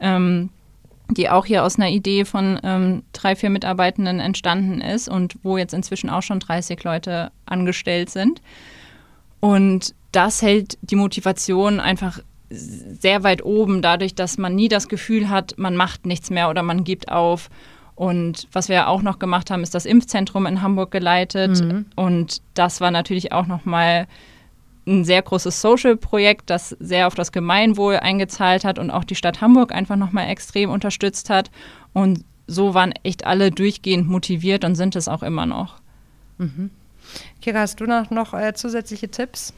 ähm, 0.00 0.50
die 1.08 1.28
auch 1.28 1.46
hier 1.46 1.64
aus 1.64 1.76
einer 1.76 1.88
Idee 1.88 2.24
von 2.24 2.60
ähm, 2.62 3.02
drei, 3.12 3.34
vier 3.36 3.50
Mitarbeitenden 3.50 4.20
entstanden 4.20 4.80
ist 4.80 5.08
und 5.08 5.36
wo 5.42 5.58
jetzt 5.58 5.74
inzwischen 5.74 6.10
auch 6.10 6.22
schon 6.22 6.40
30 6.40 6.82
Leute 6.84 7.32
angestellt 7.46 8.10
sind. 8.10 8.40
Und 9.40 9.94
das 10.12 10.42
hält 10.42 10.78
die 10.82 10.96
Motivation 10.96 11.80
einfach 11.80 12.20
sehr 12.50 13.22
weit 13.22 13.44
oben, 13.44 13.80
dadurch, 13.80 14.14
dass 14.14 14.38
man 14.38 14.54
nie 14.54 14.68
das 14.68 14.88
Gefühl 14.88 15.28
hat, 15.28 15.54
man 15.56 15.76
macht 15.76 16.04
nichts 16.04 16.30
mehr 16.30 16.50
oder 16.50 16.62
man 16.62 16.84
gibt 16.84 17.10
auf. 17.10 17.48
Und 18.00 18.48
was 18.50 18.70
wir 18.70 18.88
auch 18.88 19.02
noch 19.02 19.18
gemacht 19.18 19.50
haben, 19.50 19.62
ist 19.62 19.74
das 19.74 19.84
Impfzentrum 19.84 20.46
in 20.46 20.62
Hamburg 20.62 20.90
geleitet. 20.90 21.62
Mhm. 21.62 21.84
Und 21.96 22.40
das 22.54 22.80
war 22.80 22.90
natürlich 22.90 23.32
auch 23.32 23.46
nochmal 23.46 24.06
ein 24.86 25.04
sehr 25.04 25.20
großes 25.20 25.60
Social-Projekt, 25.60 26.48
das 26.48 26.70
sehr 26.80 27.08
auf 27.08 27.14
das 27.14 27.30
Gemeinwohl 27.30 27.96
eingezahlt 27.96 28.64
hat 28.64 28.78
und 28.78 28.90
auch 28.90 29.04
die 29.04 29.16
Stadt 29.16 29.42
Hamburg 29.42 29.74
einfach 29.74 29.96
nochmal 29.96 30.30
extrem 30.30 30.70
unterstützt 30.70 31.28
hat. 31.28 31.50
Und 31.92 32.24
so 32.46 32.72
waren 32.72 32.94
echt 33.02 33.26
alle 33.26 33.50
durchgehend 33.50 34.08
motiviert 34.08 34.64
und 34.64 34.76
sind 34.76 34.96
es 34.96 35.06
auch 35.06 35.22
immer 35.22 35.44
noch. 35.44 35.74
Mhm. 36.38 36.70
Kira, 37.42 37.58
hast 37.58 37.80
du 37.80 37.84
noch, 37.84 38.08
noch 38.08 38.32
äh, 38.32 38.54
zusätzliche 38.54 39.10
Tipps? 39.10 39.52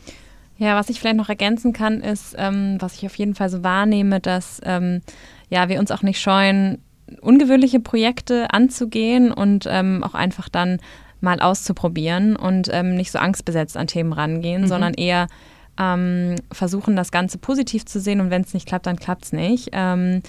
Ja, 0.59 0.75
was 0.75 0.91
ich 0.91 0.99
vielleicht 0.99 1.17
noch 1.17 1.29
ergänzen 1.29 1.73
kann, 1.73 2.01
ist, 2.01 2.35
ähm, 2.37 2.79
was 2.81 2.95
ich 2.95 3.07
auf 3.07 3.15
jeden 3.15 3.37
Fall 3.37 3.51
so 3.51 3.63
wahrnehme, 3.63 4.19
dass 4.19 4.61
ähm, 4.65 5.01
ja, 5.49 5.69
wir 5.69 5.79
uns 5.79 5.93
auch 5.93 6.03
nicht 6.03 6.21
scheuen, 6.21 6.79
ungewöhnliche 7.21 7.81
Projekte 7.81 8.53
anzugehen 8.53 9.33
und 9.33 9.67
ähm, 9.69 10.03
auch 10.05 10.15
einfach 10.15 10.49
dann 10.49 10.79
mal 11.21 11.41
auszuprobieren 11.41 12.37
und 12.37 12.69
ähm, 12.73 12.97
nicht 12.97 13.13
so 13.13 13.19
angstbesetzt 13.19 13.77
an 13.77 13.87
Themen 13.87 14.13
rangehen, 14.13 14.63
mhm. 14.63 14.67
sondern 14.67 14.95
eher 14.95 15.29
ähm, 15.79 16.35
versuchen, 16.51 16.97
das 16.97 17.13
Ganze 17.13 17.39
positiv 17.39 17.87
zu 17.87 18.01
sehen 18.01 18.21
und 18.21 18.31
wenn 18.31 18.43
es 18.43 18.55
nicht 18.55 18.67
klappt, 18.67 18.87
dann 18.87 18.97
klappt 18.97 19.25
es 19.27 19.33
nicht. 19.33 19.71
Ähm, 19.73 20.23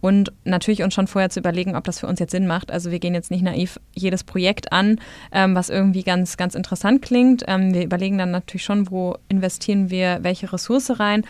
und 0.00 0.32
natürlich 0.44 0.82
uns 0.82 0.94
schon 0.94 1.06
vorher 1.06 1.30
zu 1.30 1.40
überlegen, 1.40 1.74
ob 1.74 1.84
das 1.84 2.00
für 2.00 2.06
uns 2.06 2.20
jetzt 2.20 2.30
Sinn 2.30 2.46
macht. 2.46 2.70
Also 2.70 2.90
wir 2.90 2.98
gehen 2.98 3.14
jetzt 3.14 3.30
nicht 3.30 3.42
naiv 3.42 3.80
jedes 3.94 4.24
Projekt 4.24 4.70
an, 4.70 5.00
ähm, 5.32 5.54
was 5.54 5.68
irgendwie 5.68 6.02
ganz, 6.02 6.36
ganz 6.36 6.54
interessant 6.54 7.02
klingt. 7.02 7.44
Ähm, 7.48 7.74
wir 7.74 7.82
überlegen 7.82 8.18
dann 8.18 8.30
natürlich 8.30 8.64
schon, 8.64 8.90
wo 8.90 9.16
investieren 9.28 9.90
wir 9.90 10.18
welche 10.22 10.52
Ressource 10.52 11.00
rein. 11.00 11.24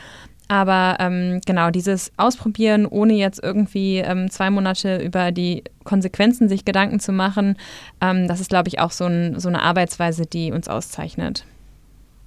Aber 0.48 0.96
ähm, 1.00 1.40
genau, 1.44 1.70
dieses 1.70 2.12
Ausprobieren, 2.16 2.86
ohne 2.86 3.14
jetzt 3.14 3.42
irgendwie 3.42 3.98
ähm, 3.98 4.30
zwei 4.30 4.50
Monate 4.50 4.98
über 5.02 5.32
die 5.32 5.64
Konsequenzen 5.84 6.48
sich 6.48 6.64
Gedanken 6.64 7.00
zu 7.00 7.12
machen, 7.12 7.56
ähm, 8.00 8.28
das 8.28 8.40
ist, 8.40 8.50
glaube 8.50 8.68
ich, 8.68 8.78
auch 8.78 8.92
so, 8.92 9.06
ein, 9.06 9.40
so, 9.40 9.48
eine 9.48 9.62
Arbeitsweise, 9.62 10.24
die 10.26 10.52
uns 10.52 10.68
auszeichnet. 10.68 11.44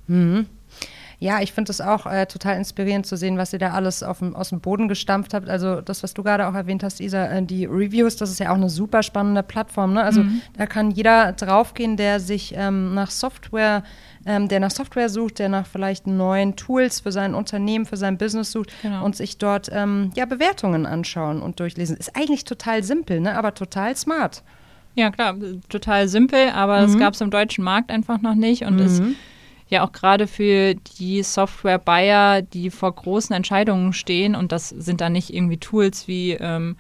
Mhm. 0.08 0.47
Ja, 1.21 1.41
ich 1.41 1.51
finde 1.51 1.71
es 1.71 1.82
auch 1.82 2.05
äh, 2.05 2.25
total 2.27 2.55
inspirierend 2.55 3.05
zu 3.05 3.17
sehen, 3.17 3.38
was 3.38 3.51
ihr 3.51 3.60
da 3.60 3.71
alles 3.71 4.03
auf 4.03 4.19
dem, 4.19 4.36
aus 4.36 4.49
dem 4.49 4.62
Boden 4.62 4.88
gestampft 4.88 5.34
habt. 5.34 5.49
Also 5.49 5.82
das, 5.82 6.01
was 6.01 6.13
du 6.13 6.23
gerade 6.23 6.47
auch 6.47 6.53
erwähnt 6.53 6.82
hast, 6.82 7.01
Isa, 7.01 7.25
äh, 7.25 7.43
die 7.43 7.65
Reviews, 7.65 8.15
das 8.15 8.29
ist 8.29 8.39
ja 8.39 8.51
auch 8.51 8.55
eine 8.55 8.69
super 8.69 9.03
spannende 9.03 9.43
Plattform. 9.43 9.93
Ne? 9.93 10.03
Also 10.03 10.23
mhm. 10.23 10.41
da 10.58 10.65
kann 10.65 10.91
jeder 10.91 11.34
draufgehen, 11.34 11.97
der 11.97 12.21
sich 12.21 12.53
ähm, 12.55 12.93
nach 12.93 13.12
Software 13.12 13.84
ähm, 14.25 14.47
der 14.47 14.60
nach 14.60 14.71
Software 14.71 15.10
sucht, 15.10 15.39
der 15.39 15.49
nach 15.49 15.65
vielleicht 15.65 16.08
neuen 16.08 16.55
Tools 16.55 16.99
für 16.99 17.12
sein 17.12 17.34
Unternehmen, 17.34 17.86
für 17.86 17.97
sein 17.97 18.17
Business 18.17 18.51
sucht 18.51 18.71
genau. 18.82 19.03
und 19.03 19.15
sich 19.15 19.38
dort 19.38 19.69
ähm, 19.71 20.12
ja, 20.15 20.25
Bewertungen 20.25 20.86
anschauen 20.86 21.41
und 21.41 21.60
durchlesen. 21.60 21.97
Ist 21.97 22.15
eigentlich 22.15 22.43
total 22.43 22.84
simpel, 22.84 23.21
ne? 23.21 23.38
aber 23.38 23.53
total 23.53 23.95
smart. 23.95 24.43
Ja, 24.95 25.12
klar, 25.12 25.36
total 25.69 26.08
simpel, 26.08 26.49
aber 26.49 26.79
es 26.79 26.93
mhm. 26.93 26.99
gab 26.99 27.13
es 27.13 27.21
im 27.21 27.32
deutschen 27.32 27.63
Markt 27.63 27.91
einfach 27.91 28.21
noch 28.21 28.36
nicht 28.36 28.65
und 28.65 28.75
mhm. 28.75 28.86
ist 28.86 29.01
ja 29.69 29.86
auch 29.86 29.91
gerade 29.91 30.27
für 30.27 30.75
die 30.75 31.23
Software-Buyer, 31.23 32.41
die 32.41 32.69
vor 32.69 32.93
großen 32.93 33.36
Entscheidungen 33.36 33.93
stehen 33.93 34.36
und 34.36 34.51
das 34.51 34.69
sind 34.69 35.01
dann 35.01 35.13
nicht 35.13 35.34
irgendwie 35.34 35.58
Tools 35.58 36.08
wie 36.08 36.32
ähm, 36.32 36.75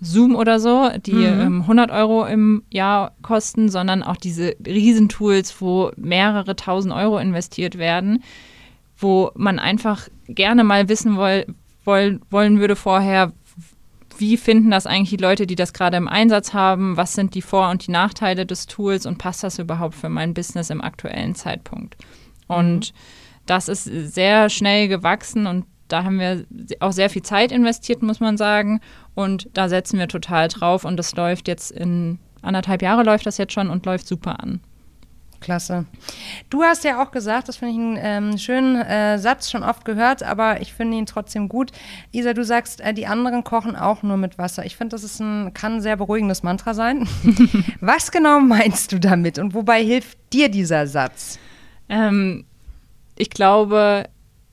Zoom 0.00 0.34
oder 0.34 0.60
so, 0.60 0.90
die 1.04 1.12
mhm. 1.12 1.40
ähm, 1.40 1.60
100 1.62 1.90
Euro 1.90 2.24
im 2.24 2.62
Jahr 2.70 3.12
kosten, 3.22 3.68
sondern 3.68 4.02
auch 4.02 4.16
diese 4.16 4.56
Riesentools, 4.66 5.60
wo 5.60 5.90
mehrere 5.96 6.56
tausend 6.56 6.94
Euro 6.94 7.18
investiert 7.18 7.76
werden, 7.76 8.22
wo 8.96 9.30
man 9.34 9.58
einfach 9.58 10.08
gerne 10.26 10.64
mal 10.64 10.88
wissen 10.88 11.16
woll, 11.16 11.46
woll, 11.84 12.20
wollen 12.30 12.60
würde 12.60 12.76
vorher, 12.76 13.32
wie 14.18 14.36
finden 14.36 14.70
das 14.70 14.86
eigentlich 14.86 15.10
die 15.10 15.16
Leute, 15.16 15.46
die 15.46 15.56
das 15.56 15.72
gerade 15.72 15.96
im 15.96 16.08
Einsatz 16.08 16.52
haben? 16.52 16.96
Was 16.96 17.14
sind 17.14 17.34
die 17.34 17.42
Vor- 17.42 17.70
und 17.70 17.86
die 17.86 17.90
Nachteile 17.90 18.44
des 18.44 18.66
Tools 18.66 19.06
und 19.06 19.18
passt 19.18 19.42
das 19.42 19.58
überhaupt 19.58 19.94
für 19.94 20.10
mein 20.10 20.34
Business 20.34 20.70
im 20.70 20.82
aktuellen 20.82 21.34
Zeitpunkt? 21.34 21.96
Und 22.50 22.92
mhm. 22.92 22.96
das 23.46 23.68
ist 23.68 23.84
sehr 23.84 24.48
schnell 24.48 24.88
gewachsen 24.88 25.46
und 25.46 25.66
da 25.88 26.04
haben 26.04 26.20
wir 26.20 26.44
auch 26.78 26.92
sehr 26.92 27.10
viel 27.10 27.22
Zeit 27.22 27.50
investiert, 27.52 28.02
muss 28.02 28.20
man 28.20 28.36
sagen. 28.36 28.80
Und 29.14 29.48
da 29.54 29.68
setzen 29.68 29.98
wir 29.98 30.08
total 30.08 30.48
drauf 30.48 30.84
und 30.84 30.96
das 30.96 31.14
läuft 31.16 31.48
jetzt 31.48 31.70
in 31.70 32.18
anderthalb 32.42 32.80
Jahre 32.80 33.02
läuft 33.02 33.26
das 33.26 33.38
jetzt 33.38 33.52
schon 33.52 33.68
und 33.68 33.84
läuft 33.86 34.06
super 34.06 34.40
an. 34.40 34.60
Klasse. 35.40 35.86
Du 36.50 36.62
hast 36.62 36.84
ja 36.84 37.02
auch 37.02 37.10
gesagt, 37.10 37.48
das 37.48 37.56
finde 37.56 37.72
ich 37.72 37.80
einen 37.80 38.32
ähm, 38.32 38.38
schönen 38.38 38.76
äh, 38.76 39.18
Satz, 39.18 39.50
schon 39.50 39.62
oft 39.62 39.86
gehört, 39.86 40.22
aber 40.22 40.60
ich 40.60 40.74
finde 40.74 40.98
ihn 40.98 41.06
trotzdem 41.06 41.48
gut. 41.48 41.72
Isa, 42.12 42.34
du 42.34 42.44
sagst, 42.44 42.82
äh, 42.82 42.92
die 42.92 43.06
anderen 43.06 43.42
kochen 43.42 43.74
auch 43.74 44.02
nur 44.02 44.18
mit 44.18 44.36
Wasser. 44.36 44.66
Ich 44.66 44.76
finde, 44.76 44.94
das 44.94 45.02
ist 45.02 45.18
ein, 45.18 45.54
kann 45.54 45.76
ein 45.76 45.80
sehr 45.80 45.96
beruhigendes 45.96 46.42
Mantra 46.42 46.74
sein. 46.74 47.08
Was 47.80 48.12
genau 48.12 48.38
meinst 48.40 48.92
du 48.92 49.00
damit 49.00 49.38
und 49.38 49.54
wobei 49.54 49.82
hilft 49.82 50.18
dir 50.32 50.50
dieser 50.50 50.86
Satz? 50.86 51.38
Ähm, 51.90 52.44
ich 53.16 53.28
glaube, 53.28 54.04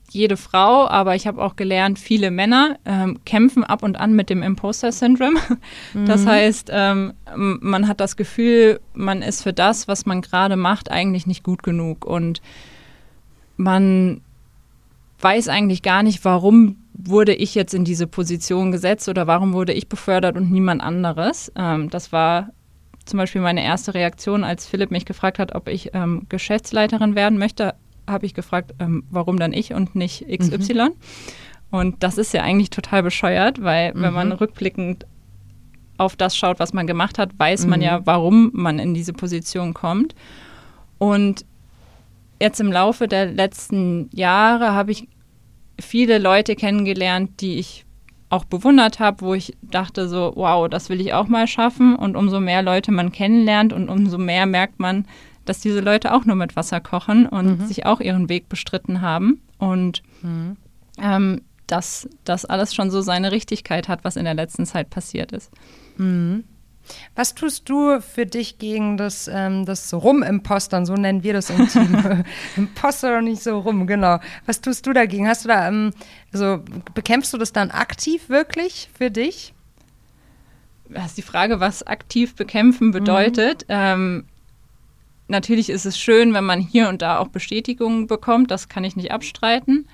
jede 0.10 0.38
Frau, 0.38 0.88
aber 0.88 1.16
ich 1.16 1.28
habe 1.28 1.42
auch 1.42 1.56
gelernt, 1.56 2.00
viele 2.00 2.32
Männer 2.32 2.78
ähm, 2.86 3.20
kämpfen 3.26 3.64
ab 3.64 3.84
und 3.84 3.98
an 3.98 4.14
mit 4.14 4.30
dem 4.30 4.44
Imposter-Syndrom. 4.44 5.38
Das 6.06 6.24
mhm. 6.24 6.28
heißt, 6.28 6.70
ähm, 6.74 7.14
man 7.36 7.88
hat 7.88 8.00
das 8.00 8.16
Gefühl, 8.16 8.80
man 8.94 9.22
ist 9.22 9.44
für 9.44 9.54
das, 9.54 9.88
was 9.88 10.06
man 10.06 10.22
gerade 10.22 10.56
macht, 10.56 10.92
eigentlich 10.92 11.28
nicht 11.28 11.44
gut 11.44 11.64
genug. 11.64 12.06
Und 12.06 12.42
man 13.58 14.22
weiß 15.20 15.50
eigentlich 15.50 15.82
gar 15.82 16.04
nicht, 16.04 16.24
warum 16.24 16.78
wurde 16.94 17.34
ich 17.34 17.54
jetzt 17.56 17.74
in 17.74 17.86
diese 17.86 18.08
Position 18.08 18.72
gesetzt 18.72 19.08
oder 19.10 19.28
warum 19.28 19.54
wurde 19.54 19.74
ich 19.74 19.88
befördert 19.88 20.36
und 20.36 20.52
niemand 20.52 20.82
anderes. 20.82 21.52
Ähm, 21.56 21.90
das 21.90 22.12
war 22.12 22.50
zum 23.08 23.18
Beispiel 23.18 23.42
meine 23.42 23.64
erste 23.64 23.94
Reaktion, 23.94 24.44
als 24.44 24.68
Philipp 24.68 24.92
mich 24.92 25.06
gefragt 25.06 25.40
hat, 25.40 25.56
ob 25.56 25.68
ich 25.68 25.92
ähm, 25.94 26.26
Geschäftsleiterin 26.30 27.16
werden 27.16 27.38
möchte, 27.38 27.76
habe 28.08 28.26
ich 28.26 28.34
gefragt, 28.34 28.74
ähm, 28.80 29.04
warum 29.10 29.40
dann 29.40 29.54
ich 29.54 29.74
und 29.74 29.96
nicht 29.96 30.26
XY. 30.28 30.74
Mhm. 30.74 30.90
Und 31.70 32.04
das 32.04 32.18
ist 32.18 32.34
ja 32.34 32.44
eigentlich 32.44 32.70
total 32.70 33.04
bescheuert, 33.04 33.62
weil 33.62 33.94
mhm. 33.94 34.02
wenn 34.02 34.14
man 34.14 34.28
mhm. 34.28 34.34
rückblickend 34.34 35.06
auf 35.98 36.16
das 36.16 36.38
schaut, 36.38 36.60
was 36.60 36.74
man 36.74 36.88
gemacht 36.88 37.18
hat, 37.18 37.32
weiß 37.38 37.64
mhm. 37.64 37.70
man 37.70 37.82
ja, 37.82 38.06
warum 38.06 38.52
man 38.54 38.80
in 38.80 38.94
diese 38.94 39.14
Position 39.14 39.74
kommt. 39.74 40.16
Und 40.98 41.46
jetzt 42.40 42.60
im 42.60 42.72
Laufe 42.72 43.08
der 43.08 43.26
letzten 43.26 44.10
Jahre 44.14 44.74
habe 44.74 44.92
ich 44.92 45.08
viele 45.80 46.18
Leute 46.18 46.56
kennengelernt, 46.56 47.42
die 47.42 47.58
ich 47.58 47.87
auch 48.30 48.46
bewundert 48.46 49.00
habe, 49.00 49.22
wo 49.22 49.34
ich 49.34 49.56
dachte 49.62 50.10
so, 50.10 50.34
wow, 50.36 50.68
das 50.70 50.90
will 50.90 51.00
ich 51.00 51.14
auch 51.14 51.28
mal 51.28 51.48
schaffen. 51.48 51.96
Und 51.96 52.16
umso 52.16 52.40
mehr 52.40 52.62
Leute 52.62 52.92
man 52.92 53.12
kennenlernt 53.12 53.74
und 53.74 53.90
umso 53.90 54.18
mehr 54.18 54.46
merkt 54.46 54.80
man, 54.80 55.06
dass 55.46 55.60
diese 55.60 55.80
Leute 55.80 56.14
auch 56.14 56.26
nur 56.26 56.36
mit 56.36 56.56
Wasser 56.56 56.82
kochen 56.82 57.26
und 57.26 57.60
mhm. 57.60 57.66
sich 57.66 57.86
auch 57.86 58.02
ihren 58.02 58.28
Weg 58.28 58.50
bestritten 58.50 59.02
haben. 59.02 59.42
Und 59.58 60.04
mhm. 60.22 60.58
ähm, 61.02 61.42
dass 61.68 62.10
das 62.24 62.46
alles 62.46 62.74
schon 62.74 62.92
so 62.92 63.02
seine 63.02 63.32
Richtigkeit 63.32 63.88
hat, 63.88 64.04
was 64.04 64.16
in 64.16 64.26
der 64.26 64.34
letzten 64.34 64.66
Zeit 64.66 64.90
passiert 64.90 65.32
ist. 65.32 65.52
Mhm. 65.98 66.44
Was 67.16 67.36
tust 67.36 67.70
du 67.70 68.02
für 68.02 68.26
dich 68.26 68.58
gegen 68.58 68.98
das, 68.98 69.30
ähm, 69.32 69.66
das 69.66 69.94
Rum-Impostern, 69.94 70.86
so 70.86 70.96
nennen 70.96 71.24
wir 71.24 71.34
das 71.34 71.50
im 71.50 71.68
Team. 71.68 72.24
Imposter 72.58 73.18
und 73.18 73.26
nicht 73.26 73.44
so 73.44 73.60
rum, 73.60 73.88
genau. 73.88 74.20
Was 74.46 74.62
tust 74.62 74.86
du 74.86 74.94
dagegen? 74.94 75.28
Hast 75.28 75.46
du 75.46 75.50
da, 75.50 75.68
ähm, 75.68 75.92
also 76.34 76.64
bekämpfst 76.94 77.34
du 77.34 77.38
das 77.38 77.54
dann 77.54 77.72
aktiv 77.72 78.30
wirklich 78.30 78.90
für 78.98 79.12
dich? 79.12 79.54
das 80.90 81.08
ist 81.08 81.18
die 81.18 81.22
Frage, 81.22 81.60
was 81.60 81.86
aktiv 81.86 82.36
bekämpfen 82.36 82.92
bedeutet. 82.92 83.64
Mhm. 83.64 83.76
Ähm, 83.76 84.26
natürlich 85.28 85.70
ist 85.70 85.86
es 85.86 86.00
schön, 86.00 86.34
wenn 86.34 86.46
man 86.46 86.60
hier 86.60 86.90
und 86.90 87.02
da 87.02 87.20
auch 87.20 87.28
Bestätigungen 87.28 88.08
bekommt, 88.08 88.52
das 88.52 88.70
kann 88.70 88.84
ich 88.84 88.96
nicht 88.96 89.12
abstreiten. 89.12 89.88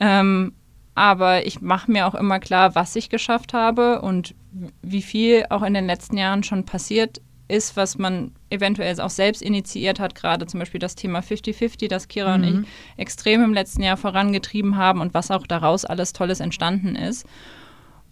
Ähm, 0.00 0.52
aber 0.94 1.46
ich 1.46 1.60
mache 1.60 1.90
mir 1.90 2.06
auch 2.06 2.14
immer 2.14 2.40
klar, 2.40 2.74
was 2.74 2.96
ich 2.96 3.10
geschafft 3.10 3.52
habe 3.52 4.00
und 4.00 4.34
wie 4.82 5.02
viel 5.02 5.46
auch 5.50 5.62
in 5.62 5.74
den 5.74 5.86
letzten 5.86 6.16
Jahren 6.16 6.42
schon 6.42 6.64
passiert 6.64 7.20
ist, 7.48 7.76
was 7.76 7.96
man 7.96 8.32
eventuell 8.50 9.00
auch 9.00 9.10
selbst 9.10 9.42
initiiert 9.42 10.00
hat, 10.00 10.14
gerade 10.14 10.46
zum 10.46 10.60
Beispiel 10.60 10.80
das 10.80 10.96
Thema 10.96 11.20
50-50, 11.20 11.88
das 11.88 12.08
Kira 12.08 12.36
mhm. 12.36 12.44
und 12.44 12.48
ich 12.48 12.68
extrem 12.96 13.42
im 13.44 13.54
letzten 13.54 13.82
Jahr 13.82 13.96
vorangetrieben 13.96 14.76
haben 14.76 15.00
und 15.00 15.14
was 15.14 15.30
auch 15.30 15.46
daraus 15.46 15.84
alles 15.84 16.12
Tolles 16.12 16.40
entstanden 16.40 16.96
ist. 16.96 17.26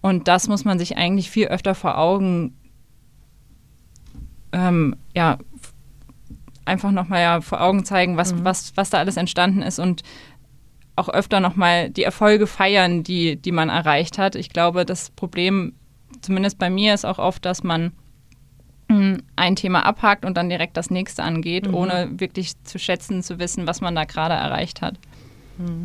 Und 0.01 0.29
das 0.29 0.49
muss 0.49 0.65
man 0.65 0.79
sich 0.79 0.97
eigentlich 0.97 1.31
viel 1.31 1.47
öfter 1.47 1.75
vor 1.75 1.99
Augen, 1.99 2.55
ähm, 4.53 4.97
ja, 5.15 5.39
einfach 6.65 6.93
nochmal 6.93 7.21
ja, 7.21 7.41
vor 7.41 7.61
Augen 7.61 7.85
zeigen, 7.85 8.17
was, 8.17 8.35
mhm. 8.35 8.45
was, 8.45 8.77
was 8.77 8.91
da 8.91 8.99
alles 8.99 9.17
entstanden 9.17 9.63
ist 9.63 9.79
und 9.79 10.03
auch 10.97 11.09
öfter 11.09 11.41
nochmal 11.41 11.91
die 11.91 12.05
Erfolge 12.05 12.47
feiern, 12.47 13.03
die, 13.03 13.37
die 13.37 13.53
man 13.53 13.69
erreicht 13.69 14.19
hat. 14.19 14.37
Ich 14.37 14.51
glaube, 14.51 14.85
das 14.85 15.11
Problem, 15.11 15.73
zumindest 16.25 16.59
bei 16.59 16.71
mir, 16.71 16.95
ist 16.95 17.05
auch 17.05 17.19
oft, 17.19 17.45
dass 17.45 17.63
man 17.63 17.93
hm, 18.91 19.23
ein 19.37 19.57
Thema 19.57 19.87
abhakt 19.87 20.25
und 20.25 20.37
dann 20.37 20.49
direkt 20.49 20.77
das 20.77 20.91
nächste 20.91 21.23
angeht, 21.23 21.69
mhm. 21.69 21.75
ohne 21.75 22.11
wirklich 22.21 22.63
zu 22.65 22.79
schätzen, 22.79 23.23
zu 23.23 23.39
wissen, 23.39 23.67
was 23.67 23.81
man 23.81 23.95
da 23.95 24.05
gerade 24.05 24.35
erreicht 24.35 24.83
hat. 24.83 24.97
Mhm. 25.59 25.85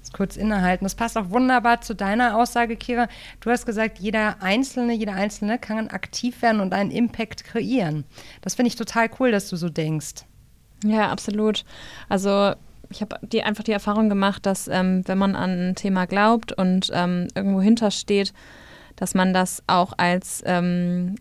Das 0.00 0.12
kurz 0.12 0.36
innehalten. 0.36 0.84
Das 0.84 0.94
passt 0.94 1.16
auch 1.18 1.30
wunderbar 1.30 1.80
zu 1.80 1.94
deiner 1.94 2.36
Aussage, 2.36 2.76
Kira. 2.76 3.08
Du 3.40 3.50
hast 3.50 3.66
gesagt, 3.66 3.98
jeder 3.98 4.42
Einzelne, 4.42 4.94
jeder 4.94 5.14
Einzelne 5.14 5.58
kann 5.58 5.88
aktiv 5.88 6.40
werden 6.42 6.60
und 6.60 6.72
einen 6.72 6.90
Impact 6.90 7.44
kreieren. 7.44 8.04
Das 8.40 8.54
finde 8.54 8.68
ich 8.68 8.76
total 8.76 9.10
cool, 9.18 9.30
dass 9.30 9.48
du 9.48 9.56
so 9.56 9.68
denkst. 9.68 10.24
Ja, 10.84 11.10
absolut. 11.10 11.64
Also 12.08 12.54
ich 12.88 13.00
habe 13.00 13.18
die, 13.22 13.42
einfach 13.42 13.64
die 13.64 13.72
Erfahrung 13.72 14.08
gemacht, 14.08 14.46
dass 14.46 14.68
ähm, 14.68 15.02
wenn 15.06 15.18
man 15.18 15.36
an 15.36 15.70
ein 15.70 15.74
Thema 15.74 16.06
glaubt 16.06 16.52
und 16.52 16.90
ähm, 16.92 17.28
irgendwo 17.34 17.60
hintersteht, 17.60 18.32
dass 19.00 19.14
man 19.14 19.32
das 19.34 19.62
auch 19.66 19.94
als 19.96 20.42
ähm, 20.46 21.16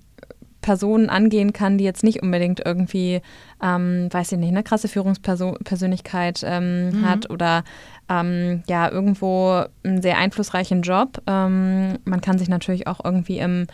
Personen 0.61 1.09
angehen 1.09 1.53
kann, 1.53 1.77
die 1.77 1.85
jetzt 1.85 2.03
nicht 2.03 2.21
unbedingt 2.21 2.61
irgendwie, 2.63 3.21
ähm, 3.63 4.09
weiß 4.11 4.33
ich 4.33 4.37
nicht, 4.37 4.49
eine 4.49 4.63
krasse 4.63 4.89
Führungspersönlichkeit 4.89 6.43
ähm, 6.45 6.89
mhm. 6.89 7.09
hat 7.09 7.29
oder 7.29 7.63
ähm, 8.09 8.63
ja, 8.67 8.91
irgendwo 8.91 9.63
einen 9.83 10.01
sehr 10.01 10.17
einflussreichen 10.17 10.81
Job. 10.81 11.21
Ähm, 11.27 11.97
man 12.03 12.21
kann 12.21 12.37
sich 12.37 12.49
natürlich 12.49 12.87
auch 12.87 12.99
irgendwie 13.03 13.39
im 13.39 13.67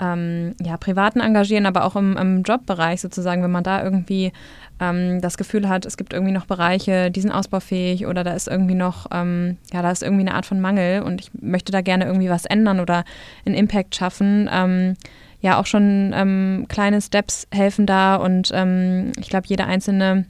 ähm, 0.00 0.54
ja, 0.62 0.76
Privaten 0.76 1.20
engagieren, 1.20 1.66
aber 1.66 1.84
auch 1.84 1.96
im, 1.96 2.16
im 2.16 2.42
Jobbereich 2.42 3.00
sozusagen, 3.00 3.42
wenn 3.42 3.50
man 3.50 3.64
da 3.64 3.82
irgendwie 3.82 4.32
ähm, 4.80 5.20
das 5.20 5.36
Gefühl 5.36 5.68
hat, 5.68 5.86
es 5.86 5.96
gibt 5.96 6.12
irgendwie 6.12 6.32
noch 6.32 6.46
Bereiche, 6.46 7.10
die 7.10 7.20
sind 7.20 7.32
ausbaufähig 7.32 8.06
oder 8.06 8.24
da 8.24 8.32
ist 8.32 8.48
irgendwie 8.48 8.74
noch, 8.74 9.06
ähm, 9.12 9.56
ja, 9.72 9.82
da 9.82 9.90
ist 9.90 10.02
irgendwie 10.02 10.26
eine 10.26 10.34
Art 10.34 10.46
von 10.46 10.60
Mangel 10.60 11.02
und 11.02 11.20
ich 11.20 11.30
möchte 11.40 11.72
da 11.72 11.80
gerne 11.80 12.06
irgendwie 12.06 12.30
was 12.30 12.44
ändern 12.44 12.80
oder 12.80 13.04
einen 13.44 13.54
Impact 13.54 13.94
schaffen. 13.96 14.48
Ähm, 14.52 14.94
ja, 15.40 15.60
auch 15.60 15.66
schon 15.66 16.12
ähm, 16.14 16.66
kleine 16.68 17.00
Steps 17.00 17.46
helfen 17.52 17.86
da 17.86 18.16
und 18.16 18.50
ähm, 18.52 19.12
ich 19.18 19.28
glaube, 19.28 19.46
jeder 19.46 19.66
einzelne 19.66 20.26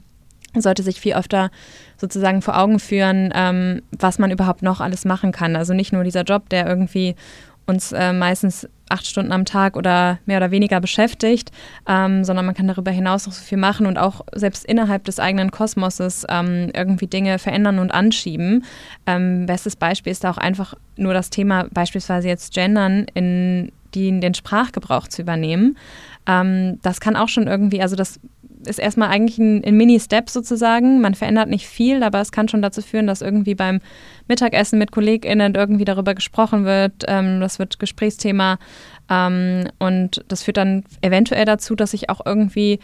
sollte 0.55 0.83
sich 0.83 0.99
viel 0.99 1.13
öfter 1.13 1.51
sozusagen 1.97 2.41
vor 2.41 2.57
Augen 2.57 2.79
führen, 2.79 3.31
ähm, 3.35 3.81
was 3.91 4.19
man 4.19 4.31
überhaupt 4.31 4.63
noch 4.63 4.81
alles 4.81 5.05
machen 5.05 5.31
kann. 5.31 5.55
Also 5.55 5.73
nicht 5.73 5.93
nur 5.93 6.03
dieser 6.03 6.23
Job, 6.23 6.49
der 6.49 6.67
irgendwie 6.67 7.15
uns 7.69 7.91
äh, 7.91 8.11
meistens 8.13 8.67
acht 8.89 9.05
Stunden 9.05 9.31
am 9.31 9.45
Tag 9.45 9.77
oder 9.77 10.17
mehr 10.25 10.37
oder 10.37 10.51
weniger 10.51 10.81
beschäftigt, 10.81 11.51
ähm, 11.87 12.23
sondern 12.23 12.45
man 12.45 12.55
kann 12.55 12.67
darüber 12.67 12.91
hinaus 12.91 13.27
noch 13.27 13.33
so 13.33 13.43
viel 13.43 13.57
machen 13.57 13.85
und 13.85 13.97
auch 13.97 14.21
selbst 14.33 14.65
innerhalb 14.65 15.03
des 15.05 15.19
eigenen 15.19 15.51
Kosmoses 15.51 16.25
ähm, 16.27 16.71
irgendwie 16.73 17.07
Dinge 17.07 17.39
verändern 17.39 17.79
und 17.79 17.91
anschieben. 17.91 18.65
Ähm, 19.05 19.45
bestes 19.45 19.75
Beispiel 19.75 20.11
ist 20.11 20.23
da 20.23 20.31
auch 20.31 20.37
einfach 20.37 20.73
nur 20.97 21.13
das 21.13 21.29
Thema 21.29 21.67
beispielsweise 21.71 22.27
jetzt 22.27 22.53
Gendern 22.53 23.05
in 23.13 23.71
die 23.93 24.07
in 24.07 24.21
den 24.21 24.33
Sprachgebrauch 24.33 25.07
zu 25.07 25.21
übernehmen. 25.21 25.77
Ähm, 26.27 26.79
das 26.81 26.99
kann 26.99 27.15
auch 27.15 27.29
schon 27.29 27.47
irgendwie, 27.47 27.81
also 27.81 27.95
das 27.95 28.19
ist 28.69 28.79
erstmal 28.79 29.09
eigentlich 29.09 29.37
ein, 29.37 29.63
ein 29.63 29.75
Mini-Step 29.75 30.29
sozusagen. 30.29 31.01
Man 31.01 31.15
verändert 31.15 31.49
nicht 31.49 31.67
viel, 31.67 32.03
aber 32.03 32.21
es 32.21 32.31
kann 32.31 32.47
schon 32.47 32.61
dazu 32.61 32.81
führen, 32.81 33.07
dass 33.07 33.21
irgendwie 33.21 33.55
beim 33.55 33.81
Mittagessen 34.27 34.79
mit 34.79 34.91
KollegInnen 34.91 35.55
irgendwie 35.55 35.85
darüber 35.85 36.15
gesprochen 36.15 36.65
wird. 36.65 37.03
Ähm, 37.07 37.39
das 37.41 37.59
wird 37.59 37.79
Gesprächsthema. 37.79 38.59
Ähm, 39.09 39.65
und 39.79 40.23
das 40.27 40.43
führt 40.43 40.57
dann 40.57 40.83
eventuell 41.01 41.45
dazu, 41.45 41.75
dass 41.75 41.93
ich 41.93 42.09
auch 42.09 42.21
irgendwie 42.25 42.79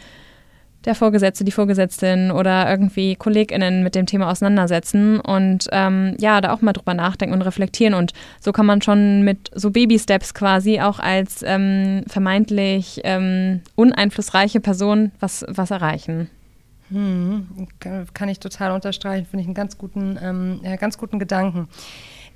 der 0.86 0.94
Vorgesetzte, 0.94 1.44
die 1.44 1.52
Vorgesetzten 1.52 2.30
oder 2.30 2.70
irgendwie 2.70 3.16
KollegInnen 3.16 3.82
mit 3.82 3.94
dem 3.94 4.06
Thema 4.06 4.30
auseinandersetzen 4.30 5.20
und 5.20 5.66
ähm, 5.72 6.14
ja, 6.18 6.40
da 6.40 6.52
auch 6.52 6.62
mal 6.62 6.72
drüber 6.72 6.94
nachdenken 6.94 7.34
und 7.34 7.42
reflektieren. 7.42 7.94
Und 7.94 8.12
so 8.40 8.52
kann 8.52 8.66
man 8.66 8.80
schon 8.80 9.22
mit 9.22 9.50
so 9.54 9.70
Baby-Steps 9.70 10.32
quasi 10.32 10.80
auch 10.80 11.00
als 11.00 11.42
ähm, 11.44 12.04
vermeintlich 12.06 13.00
ähm, 13.04 13.60
uneinflussreiche 13.74 14.60
Person 14.60 15.10
was, 15.20 15.44
was 15.48 15.70
erreichen. 15.70 16.30
Hm, 16.90 17.48
kann 18.14 18.28
ich 18.28 18.38
total 18.38 18.70
unterstreichen, 18.70 19.26
finde 19.26 19.42
ich 19.42 19.48
einen 19.48 19.54
ganz 19.54 19.76
guten, 19.76 20.16
ähm, 20.22 20.60
ganz 20.78 20.98
guten 20.98 21.18
Gedanken. 21.18 21.68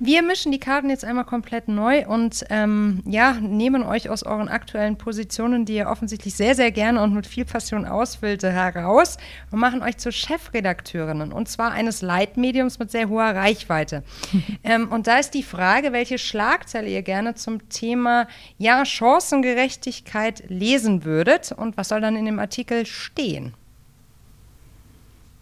Wir 0.03 0.23
mischen 0.23 0.51
die 0.51 0.59
Karten 0.59 0.89
jetzt 0.89 1.05
einmal 1.05 1.25
komplett 1.25 1.67
neu 1.67 2.07
und 2.07 2.43
ähm, 2.49 3.03
ja, 3.05 3.33
nehmen 3.33 3.83
euch 3.83 4.09
aus 4.09 4.23
euren 4.23 4.49
aktuellen 4.49 4.97
Positionen, 4.97 5.63
die 5.63 5.75
ihr 5.75 5.89
offensichtlich 5.89 6.33
sehr, 6.33 6.55
sehr 6.55 6.71
gerne 6.71 7.03
und 7.03 7.13
mit 7.13 7.27
viel 7.27 7.45
Passion 7.45 7.85
ausfüllte, 7.85 8.51
heraus 8.51 9.17
und 9.51 9.59
machen 9.59 9.83
euch 9.83 9.97
zu 9.97 10.11
Chefredakteurinnen 10.11 11.31
und 11.31 11.49
zwar 11.49 11.73
eines 11.73 12.01
Leitmediums 12.01 12.79
mit 12.79 12.89
sehr 12.89 13.09
hoher 13.09 13.35
Reichweite. 13.35 14.01
ähm, 14.63 14.91
und 14.91 15.05
da 15.05 15.19
ist 15.19 15.35
die 15.35 15.43
Frage, 15.43 15.93
welche 15.93 16.17
Schlagzeile 16.17 16.89
ihr 16.89 17.03
gerne 17.03 17.35
zum 17.35 17.69
Thema 17.69 18.27
ja, 18.57 18.83
Chancengerechtigkeit 18.85 20.45
lesen 20.47 21.05
würdet 21.05 21.51
und 21.51 21.77
was 21.77 21.89
soll 21.89 22.01
dann 22.01 22.15
in 22.15 22.25
dem 22.25 22.39
Artikel 22.39 22.87
stehen? 22.87 23.53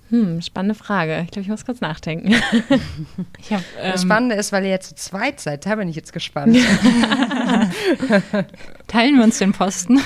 Hm, 0.10 0.42
spannende 0.42 0.74
Frage. 0.74 1.22
Ich 1.24 1.32
glaube, 1.32 1.44
ich 1.44 1.50
muss 1.50 1.66
kurz 1.66 1.82
nachdenken. 1.82 2.34
Hab, 2.34 3.62
ähm, 3.80 3.92
das 3.92 4.02
Spannende 4.02 4.34
ist, 4.36 4.52
weil 4.52 4.64
ihr 4.64 4.72
jetzt 4.72 4.90
zu 4.90 4.96
zweit 4.96 5.40
seid, 5.40 5.68
da 5.68 5.76
bin 5.76 5.88
ich 5.88 5.96
jetzt 5.96 6.14
gespannt. 6.14 6.58
Teilen 8.88 9.18
wir 9.18 9.24
uns 9.24 9.38
den 9.38 9.52
Posten? 9.52 9.98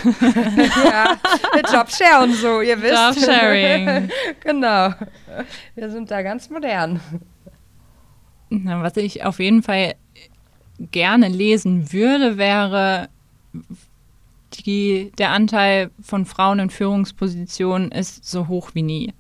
ja, 0.84 1.18
mit 1.56 1.72
Jobshare 1.72 2.24
und 2.24 2.34
so, 2.34 2.60
ihr 2.60 2.82
wisst. 2.82 2.94
Jobsharing. 2.94 4.10
genau. 4.44 4.94
Wir 5.76 5.90
sind 5.90 6.12
da 6.12 6.22
ganz 6.22 6.50
modern. 6.50 7.00
Na, 8.50 8.84
was 8.84 8.98
ich 8.98 9.24
auf 9.24 9.40
jeden 9.40 9.64
Fall 9.64 9.96
gerne 10.92 11.30
lesen 11.30 11.94
würde, 11.94 12.38
wäre 12.38 13.08
die, 14.54 15.14
der 15.18 15.32
Anteil 15.32 15.92
von 16.02 16.26
Frauen 16.26 16.60
in 16.60 16.70
Führungspositionen 16.70 17.90
ist 17.92 18.26
so 18.26 18.50
hoch 18.50 18.72
wie 18.74 18.84
nie. 18.84 19.14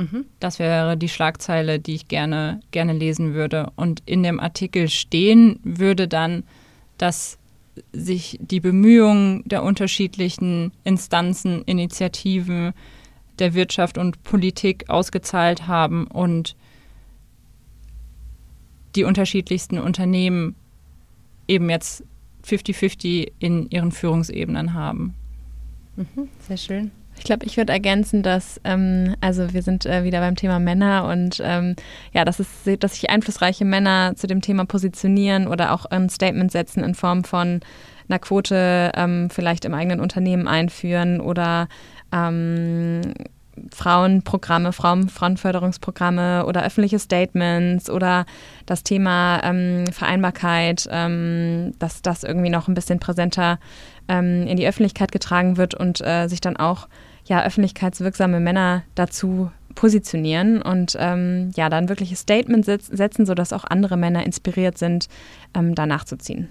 Mhm. 0.00 0.24
Das 0.40 0.58
wäre 0.58 0.96
die 0.96 1.10
Schlagzeile, 1.10 1.78
die 1.78 1.94
ich 1.94 2.08
gerne, 2.08 2.60
gerne 2.70 2.94
lesen 2.94 3.34
würde. 3.34 3.70
Und 3.76 4.02
in 4.06 4.22
dem 4.22 4.40
Artikel 4.40 4.88
stehen 4.88 5.60
würde 5.62 6.08
dann, 6.08 6.44
dass 6.96 7.38
sich 7.92 8.38
die 8.40 8.60
Bemühungen 8.60 9.42
der 9.44 9.62
unterschiedlichen 9.62 10.72
Instanzen, 10.84 11.62
Initiativen 11.64 12.72
der 13.38 13.54
Wirtschaft 13.54 13.98
und 13.98 14.22
Politik 14.22 14.88
ausgezahlt 14.88 15.66
haben 15.66 16.06
und 16.06 16.56
die 18.96 19.04
unterschiedlichsten 19.04 19.78
Unternehmen 19.78 20.56
eben 21.46 21.68
jetzt 21.68 22.04
50-50 22.44 23.32
in 23.38 23.68
ihren 23.70 23.92
Führungsebenen 23.92 24.72
haben. 24.72 25.14
Mhm, 25.96 26.28
sehr 26.40 26.56
schön. 26.56 26.90
Ich 27.20 27.24
glaube, 27.24 27.44
ich 27.44 27.58
würde 27.58 27.74
ergänzen, 27.74 28.22
dass, 28.22 28.58
ähm, 28.64 29.14
also 29.20 29.52
wir 29.52 29.60
sind 29.62 29.84
äh, 29.84 30.04
wieder 30.04 30.20
beim 30.20 30.36
Thema 30.36 30.58
Männer 30.58 31.04
und 31.04 31.38
ähm, 31.44 31.76
ja, 32.14 32.24
dass, 32.24 32.40
es, 32.40 32.48
dass 32.78 32.94
sich 32.94 33.10
einflussreiche 33.10 33.66
Männer 33.66 34.14
zu 34.16 34.26
dem 34.26 34.40
Thema 34.40 34.64
positionieren 34.64 35.46
oder 35.46 35.72
auch 35.72 35.84
ein 35.84 36.08
Statement 36.08 36.50
setzen 36.50 36.82
in 36.82 36.94
Form 36.94 37.24
von 37.24 37.60
einer 38.08 38.18
Quote 38.20 38.92
ähm, 38.94 39.28
vielleicht 39.28 39.66
im 39.66 39.74
eigenen 39.74 40.00
Unternehmen 40.00 40.48
einführen 40.48 41.20
oder 41.20 41.68
ähm, 42.10 43.02
Frauenprogramme, 43.70 44.72
Frauen, 44.72 45.10
Frauenförderungsprogramme 45.10 46.46
oder 46.46 46.64
öffentliche 46.64 46.98
Statements 46.98 47.90
oder 47.90 48.24
das 48.64 48.82
Thema 48.82 49.42
ähm, 49.44 49.84
Vereinbarkeit, 49.92 50.88
ähm, 50.90 51.74
dass 51.78 52.00
das 52.00 52.24
irgendwie 52.24 52.48
noch 52.48 52.66
ein 52.66 52.74
bisschen 52.74 52.98
präsenter 52.98 53.58
ähm, 54.08 54.46
in 54.46 54.56
die 54.56 54.66
Öffentlichkeit 54.66 55.12
getragen 55.12 55.58
wird 55.58 55.74
und 55.74 56.00
äh, 56.00 56.28
sich 56.28 56.40
dann 56.40 56.56
auch 56.56 56.88
ja, 57.30 57.44
öffentlichkeitswirksame 57.44 58.40
Männer 58.40 58.82
dazu 58.96 59.52
positionieren 59.76 60.60
und 60.60 60.96
ähm, 60.98 61.52
ja, 61.54 61.68
dann 61.68 61.88
wirkliche 61.88 62.16
Statements 62.16 62.66
setzen, 62.66 63.24
sodass 63.24 63.52
auch 63.52 63.62
andere 63.62 63.96
Männer 63.96 64.26
inspiriert 64.26 64.76
sind, 64.76 65.08
ähm, 65.54 65.76
da 65.76 65.86
nachzuziehen. 65.86 66.48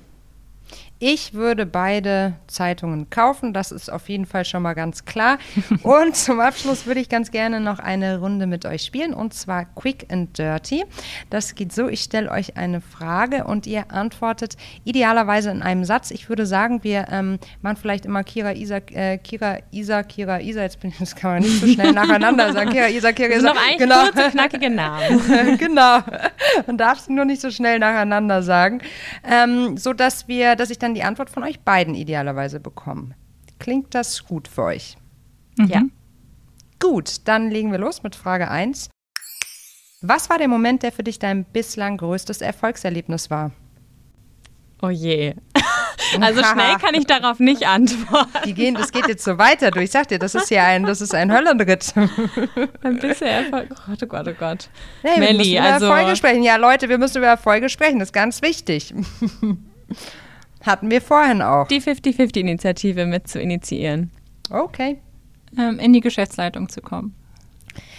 Ich 1.01 1.33
würde 1.33 1.65
beide 1.65 2.33
Zeitungen 2.47 3.09
kaufen, 3.09 3.53
das 3.53 3.71
ist 3.71 3.89
auf 3.89 4.09
jeden 4.09 4.25
Fall 4.25 4.43
schon 4.43 4.61
mal 4.61 4.73
ganz 4.73 5.05
klar. 5.05 5.37
Und 5.83 6.13
zum 6.17 6.41
Abschluss 6.41 6.85
würde 6.85 6.99
ich 6.99 7.07
ganz 7.07 7.31
gerne 7.31 7.61
noch 7.61 7.79
eine 7.79 8.19
Runde 8.19 8.47
mit 8.47 8.65
euch 8.65 8.83
spielen 8.83 9.13
und 9.13 9.33
zwar 9.33 9.63
Quick 9.63 10.07
and 10.11 10.37
Dirty. 10.37 10.83
Das 11.29 11.55
geht 11.55 11.71
so, 11.71 11.87
ich 11.87 12.01
stelle 12.01 12.29
euch 12.29 12.57
eine 12.57 12.81
Frage 12.81 13.45
und 13.45 13.65
ihr 13.65 13.91
antwortet 13.91 14.57
idealerweise 14.83 15.51
in 15.51 15.61
einem 15.61 15.85
Satz. 15.85 16.11
Ich 16.11 16.27
würde 16.27 16.45
sagen, 16.45 16.83
wir 16.83 17.07
ähm, 17.09 17.39
machen 17.61 17.77
vielleicht 17.77 18.05
immer 18.05 18.25
Kira, 18.25 18.51
Isa, 18.53 18.77
äh, 18.91 19.17
Kira, 19.19 19.59
Isa, 19.71 20.03
Kira, 20.03 20.41
Isa. 20.41 20.63
Jetzt 20.63 20.81
bin 20.81 20.89
ich, 20.91 20.97
das 20.99 21.15
kann 21.15 21.31
man 21.31 21.43
nicht 21.43 21.61
so 21.61 21.67
schnell 21.67 21.93
nacheinander 21.93 22.51
sagen. 22.51 22.71
Kira, 22.71 22.89
Isa, 22.89 23.13
Kira, 23.13 23.35
Isa. 23.35 23.53
Das 23.53 23.63
sind 23.69 23.77
genau. 23.77 24.03
kurze, 24.03 24.31
knackige 24.31 24.69
Namen. 24.69 25.57
genau. 25.57 25.99
Man 26.67 26.77
darf 26.77 26.99
sie 26.99 27.13
nur 27.13 27.23
nicht 27.23 27.41
so 27.41 27.51
schnell 27.51 27.79
nacheinander 27.79 28.43
sagen. 28.43 28.81
Ähm, 29.23 29.77
so 29.77 29.93
dass 29.93 30.27
wir, 30.27 30.57
dass 30.57 30.69
ich 30.69 30.79
dann 30.79 30.88
die 30.93 31.03
Antwort 31.03 31.29
von 31.29 31.43
euch 31.43 31.59
beiden 31.61 31.95
idealerweise 31.95 32.59
bekomme. 32.59 33.15
Klingt 33.59 33.93
das 33.93 34.25
gut 34.25 34.47
für 34.47 34.63
euch? 34.63 34.97
Mhm. 35.57 35.67
Ja. 35.67 35.81
Gut, 36.79 37.27
dann 37.27 37.51
legen 37.51 37.71
wir 37.71 37.79
los 37.79 38.03
mit 38.03 38.15
Frage 38.15 38.49
1. 38.49 38.89
Was 40.01 40.29
war 40.29 40.37
der 40.37 40.47
Moment, 40.47 40.83
der 40.83 40.93
für 40.93 41.03
dich 41.03 41.19
dein 41.19 41.43
bislang 41.43 41.97
größtes 41.97 42.41
Erfolgserlebnis 42.41 43.29
war? 43.29 43.51
Oh 44.81 44.89
je. 44.89 45.35
Also 46.21 46.43
schnell 46.53 46.77
kann 46.77 46.95
ich 46.95 47.05
darauf 47.05 47.39
nicht 47.39 47.67
antworten. 47.67 48.29
Die 48.45 48.53
gehen, 48.53 48.75
das 48.75 48.91
geht 48.91 49.07
jetzt 49.07 49.23
so 49.23 49.37
weiter. 49.37 49.71
Du, 49.71 49.79
ich 49.79 49.91
sag 49.91 50.07
dir, 50.07 50.19
das 50.19 50.35
ist 50.35 50.49
hier 50.49 50.63
ein, 50.63 50.85
das 50.85 51.01
ist 51.01 51.13
ein 51.13 51.31
Höllenritt. 51.31 51.93
Ein 52.81 52.99
bisschen 52.99 53.27
Erfolg. 53.27 53.67
Oh 53.71 53.75
Gott, 53.87 54.03
oh 54.03 54.07
Gott, 54.07 54.27
oh 54.27 54.33
Gott. 54.37 54.69
Nee, 55.03 55.19
Melli, 55.19 55.37
wir 55.37 55.37
müssen 55.37 55.51
über 55.51 55.73
also 55.73 55.85
Erfolge 55.85 56.15
sprechen. 56.15 56.43
Ja, 56.43 56.55
Leute, 56.55 56.89
wir 56.89 56.97
müssen 56.97 57.17
über 57.17 57.27
Erfolge 57.27 57.69
sprechen. 57.69 57.99
Das 57.99 58.09
ist 58.09 58.13
ganz 58.13 58.41
wichtig. 58.41 58.93
Hatten 60.65 60.91
wir 60.91 61.01
vorhin 61.01 61.41
auch. 61.41 61.67
Die 61.67 61.81
50-50-Initiative 61.81 63.05
mit 63.05 63.27
zu 63.27 63.39
initiieren. 63.39 64.11
Okay. 64.49 64.99
Ähm, 65.57 65.79
in 65.79 65.93
die 65.93 66.01
Geschäftsleitung 66.01 66.69
zu 66.69 66.81
kommen. 66.81 67.15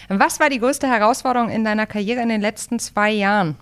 Was 0.08 0.40
war 0.40 0.50
die 0.50 0.58
größte 0.58 0.88
Herausforderung 0.88 1.50
in 1.50 1.64
deiner 1.64 1.86
Karriere 1.86 2.20
in 2.20 2.28
den 2.28 2.40
letzten 2.40 2.78
zwei 2.78 3.10
Jahren? 3.10 3.56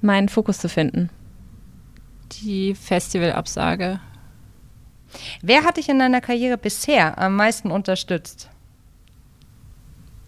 Meinen 0.00 0.28
Fokus 0.28 0.58
zu 0.58 0.68
finden. 0.68 1.08
Die 2.42 2.74
Festivalabsage. 2.74 4.00
Wer 5.40 5.64
hat 5.64 5.76
dich 5.76 5.88
in 5.88 5.98
deiner 5.98 6.20
Karriere 6.20 6.58
bisher 6.58 7.18
am 7.18 7.36
meisten 7.36 7.70
unterstützt? 7.70 8.50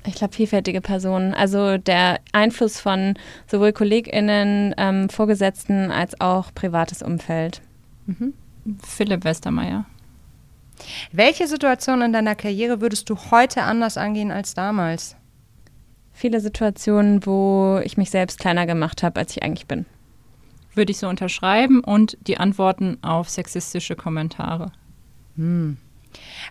Ich 0.06 0.14
glaube, 0.14 0.34
vielfältige 0.34 0.80
Personen. 0.80 1.34
Also 1.34 1.78
der 1.78 2.20
Einfluss 2.32 2.80
von 2.80 3.14
sowohl 3.50 3.72
KollegInnen, 3.72 4.74
ähm, 4.78 5.08
Vorgesetzten 5.08 5.90
als 5.90 6.20
auch 6.20 6.54
privates 6.54 7.02
Umfeld. 7.02 7.60
Mhm. 8.06 8.34
Philipp 8.84 9.24
Westermeier. 9.24 9.84
Welche 11.10 11.46
Situation 11.48 12.02
in 12.02 12.12
deiner 12.12 12.34
Karriere 12.34 12.80
würdest 12.80 13.10
du 13.10 13.16
heute 13.30 13.62
anders 13.62 13.96
angehen 13.96 14.30
als 14.30 14.54
damals? 14.54 15.16
Viele 16.12 16.40
Situationen, 16.40 17.26
wo 17.26 17.80
ich 17.82 17.96
mich 17.96 18.10
selbst 18.10 18.38
kleiner 18.38 18.66
gemacht 18.66 19.02
habe, 19.02 19.20
als 19.20 19.32
ich 19.32 19.42
eigentlich 19.42 19.66
bin. 19.66 19.86
Würde 20.74 20.92
ich 20.92 20.98
so 20.98 21.08
unterschreiben 21.08 21.80
und 21.80 22.16
die 22.26 22.38
Antworten 22.38 22.98
auf 23.02 23.28
sexistische 23.28 23.96
Kommentare. 23.96 24.72
Hm. 25.36 25.78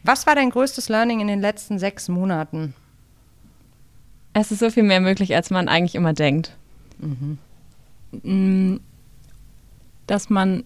Was 0.03 0.27
war 0.27 0.35
dein 0.35 0.49
größtes 0.49 0.89
Learning 0.89 1.19
in 1.19 1.27
den 1.27 1.41
letzten 1.41 1.79
sechs 1.79 2.09
Monaten? 2.09 2.73
Es 4.37 4.51
ist 4.51 4.59
so 4.59 4.69
viel 4.69 4.83
mehr 4.83 4.99
möglich, 4.99 5.33
als 5.33 5.49
man 5.49 5.69
eigentlich 5.69 5.95
immer 5.95 6.11
denkt. 6.11 6.57
Mhm. 8.21 8.81
Dass 10.07 10.29
man 10.29 10.65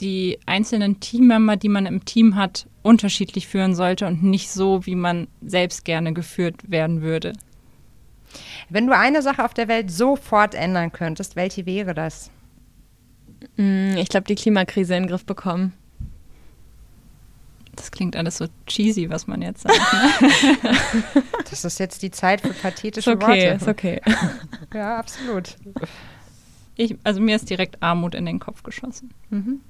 die 0.00 0.40
einzelnen 0.44 0.98
Teammember, 0.98 1.56
die 1.56 1.68
man 1.68 1.86
im 1.86 2.04
Team 2.04 2.34
hat, 2.34 2.66
unterschiedlich 2.82 3.46
führen 3.46 3.76
sollte 3.76 4.08
und 4.08 4.24
nicht 4.24 4.50
so, 4.50 4.86
wie 4.86 4.96
man 4.96 5.28
selbst 5.40 5.84
gerne 5.84 6.12
geführt 6.12 6.68
werden 6.68 7.00
würde. 7.00 7.34
Wenn 8.70 8.88
du 8.88 8.96
eine 8.96 9.22
Sache 9.22 9.44
auf 9.44 9.54
der 9.54 9.68
Welt 9.68 9.92
sofort 9.92 10.56
ändern 10.56 10.90
könntest, 10.90 11.36
welche 11.36 11.66
wäre 11.66 11.94
das? 11.94 12.32
Mm, 13.56 13.96
ich 13.98 14.08
glaube, 14.08 14.26
die 14.26 14.34
Klimakrise 14.34 14.96
in 14.96 15.04
den 15.04 15.10
Griff 15.10 15.24
bekommen. 15.24 15.74
Das 17.80 17.90
klingt 17.90 18.14
alles 18.14 18.36
so 18.36 18.46
cheesy, 18.66 19.08
was 19.08 19.26
man 19.26 19.40
jetzt 19.40 19.62
sagt. 19.62 19.78
Ne? 19.78 21.22
das 21.50 21.64
ist 21.64 21.80
jetzt 21.80 22.02
die 22.02 22.10
Zeit 22.10 22.42
für 22.42 22.52
pathetische 22.52 23.12
ist 23.12 23.16
okay, 23.16 23.52
Worte. 23.52 23.56
Ist 23.56 23.68
okay. 23.68 24.00
Ja, 24.74 24.98
absolut. 24.98 25.56
Ich, 26.76 26.96
also 27.04 27.22
mir 27.22 27.36
ist 27.36 27.48
direkt 27.48 27.82
Armut 27.82 28.14
in 28.14 28.26
den 28.26 28.38
Kopf 28.38 28.62
geschossen. 28.62 29.14
Mhm. 29.30 29.60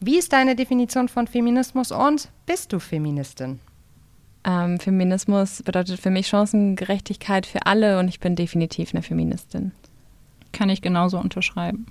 Wie 0.00 0.18
ist 0.18 0.32
deine 0.32 0.56
Definition 0.56 1.08
von 1.08 1.28
Feminismus 1.28 1.92
und 1.92 2.30
bist 2.46 2.72
du 2.72 2.80
Feministin? 2.80 3.60
Ähm, 4.42 4.80
Feminismus 4.80 5.62
bedeutet 5.62 6.00
für 6.00 6.10
mich 6.10 6.26
Chancengerechtigkeit 6.26 7.46
für 7.46 7.66
alle 7.66 8.00
und 8.00 8.08
ich 8.08 8.18
bin 8.18 8.34
definitiv 8.34 8.92
eine 8.92 9.02
Feministin. 9.02 9.70
Kann 10.52 10.68
ich 10.68 10.82
genauso 10.82 11.18
unterschreiben. 11.18 11.86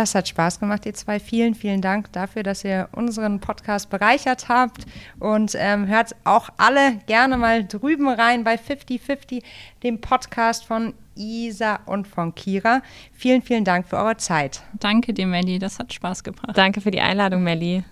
Das 0.00 0.14
hat 0.14 0.26
Spaß 0.26 0.60
gemacht, 0.60 0.86
ihr 0.86 0.94
zwei. 0.94 1.20
Vielen, 1.20 1.54
vielen 1.54 1.82
Dank 1.82 2.10
dafür, 2.12 2.42
dass 2.42 2.64
ihr 2.64 2.88
unseren 2.92 3.38
Podcast 3.38 3.90
bereichert 3.90 4.48
habt. 4.48 4.86
Und 5.18 5.52
ähm, 5.58 5.88
hört 5.88 6.16
auch 6.24 6.48
alle 6.56 6.96
gerne 7.04 7.36
mal 7.36 7.66
drüben 7.66 8.08
rein 8.08 8.42
bei 8.42 8.56
5050, 8.56 9.44
dem 9.82 10.00
Podcast 10.00 10.64
von 10.64 10.94
Isa 11.16 11.80
und 11.84 12.08
von 12.08 12.34
Kira. 12.34 12.80
Vielen, 13.12 13.42
vielen 13.42 13.66
Dank 13.66 13.88
für 13.88 13.98
eure 13.98 14.16
Zeit. 14.16 14.62
Danke 14.78 15.12
dir, 15.12 15.26
Melli. 15.26 15.58
Das 15.58 15.78
hat 15.78 15.92
Spaß 15.92 16.24
gebracht. 16.24 16.56
Danke 16.56 16.80
für 16.80 16.90
die 16.90 17.02
Einladung, 17.02 17.42
Melli. 17.42 17.84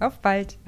Auf 0.00 0.18
bald. 0.18 0.58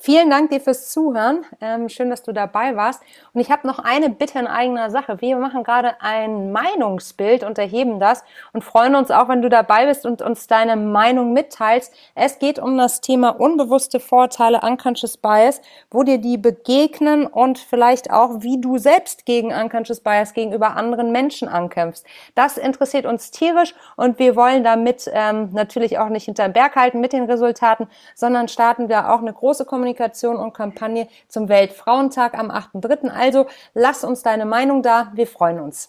Vielen 0.00 0.30
Dank 0.30 0.50
dir 0.50 0.60
fürs 0.60 0.92
Zuhören. 0.92 1.44
Ähm, 1.60 1.88
schön, 1.88 2.08
dass 2.08 2.22
du 2.22 2.32
dabei 2.32 2.76
warst. 2.76 3.02
Und 3.32 3.40
ich 3.40 3.50
habe 3.50 3.66
noch 3.66 3.80
eine 3.80 4.10
Bitte 4.10 4.38
in 4.38 4.46
eigener 4.46 4.90
Sache. 4.90 5.20
Wir 5.20 5.36
machen 5.36 5.64
gerade 5.64 6.00
ein 6.00 6.52
Meinungsbild 6.52 7.42
und 7.42 7.58
erheben 7.58 7.98
das 7.98 8.22
und 8.52 8.62
freuen 8.62 8.94
uns 8.94 9.10
auch, 9.10 9.28
wenn 9.28 9.42
du 9.42 9.48
dabei 9.48 9.86
bist 9.86 10.06
und 10.06 10.22
uns 10.22 10.46
deine 10.46 10.76
Meinung 10.76 11.32
mitteilst. 11.32 11.92
Es 12.14 12.38
geht 12.38 12.60
um 12.60 12.78
das 12.78 13.00
Thema 13.00 13.30
unbewusste 13.40 13.98
Vorteile, 13.98 14.60
Unconscious 14.62 15.16
Bias, 15.16 15.60
wo 15.90 16.04
dir 16.04 16.18
die 16.18 16.38
begegnen 16.38 17.26
und 17.26 17.58
vielleicht 17.58 18.12
auch, 18.12 18.42
wie 18.42 18.60
du 18.60 18.78
selbst 18.78 19.26
gegen 19.26 19.52
Unconscious 19.52 19.98
Bias 19.98 20.32
gegenüber 20.32 20.76
anderen 20.76 21.10
Menschen 21.10 21.48
ankämpfst. 21.48 22.06
Das 22.36 22.56
interessiert 22.56 23.04
uns 23.04 23.32
tierisch 23.32 23.74
und 23.96 24.20
wir 24.20 24.36
wollen 24.36 24.62
damit 24.62 25.10
ähm, 25.12 25.50
natürlich 25.54 25.98
auch 25.98 26.08
nicht 26.08 26.26
hinterm 26.26 26.52
Berg 26.52 26.76
halten 26.76 27.00
mit 27.00 27.12
den 27.12 27.24
Resultaten, 27.24 27.88
sondern 28.14 28.46
starten 28.46 28.88
wir 28.88 29.12
auch 29.12 29.18
eine 29.18 29.32
große 29.32 29.64
Kommunikation 29.64 29.87
Kommunikation 29.88 30.36
und 30.36 30.52
Kampagne 30.52 31.08
zum 31.28 31.48
Weltfrauentag 31.48 32.34
am 32.38 32.50
8.3. 32.50 33.08
Also 33.08 33.46
lass 33.72 34.04
uns 34.04 34.22
deine 34.22 34.44
Meinung 34.44 34.82
da. 34.82 35.10
Wir 35.14 35.26
freuen 35.26 35.60
uns. 35.60 35.86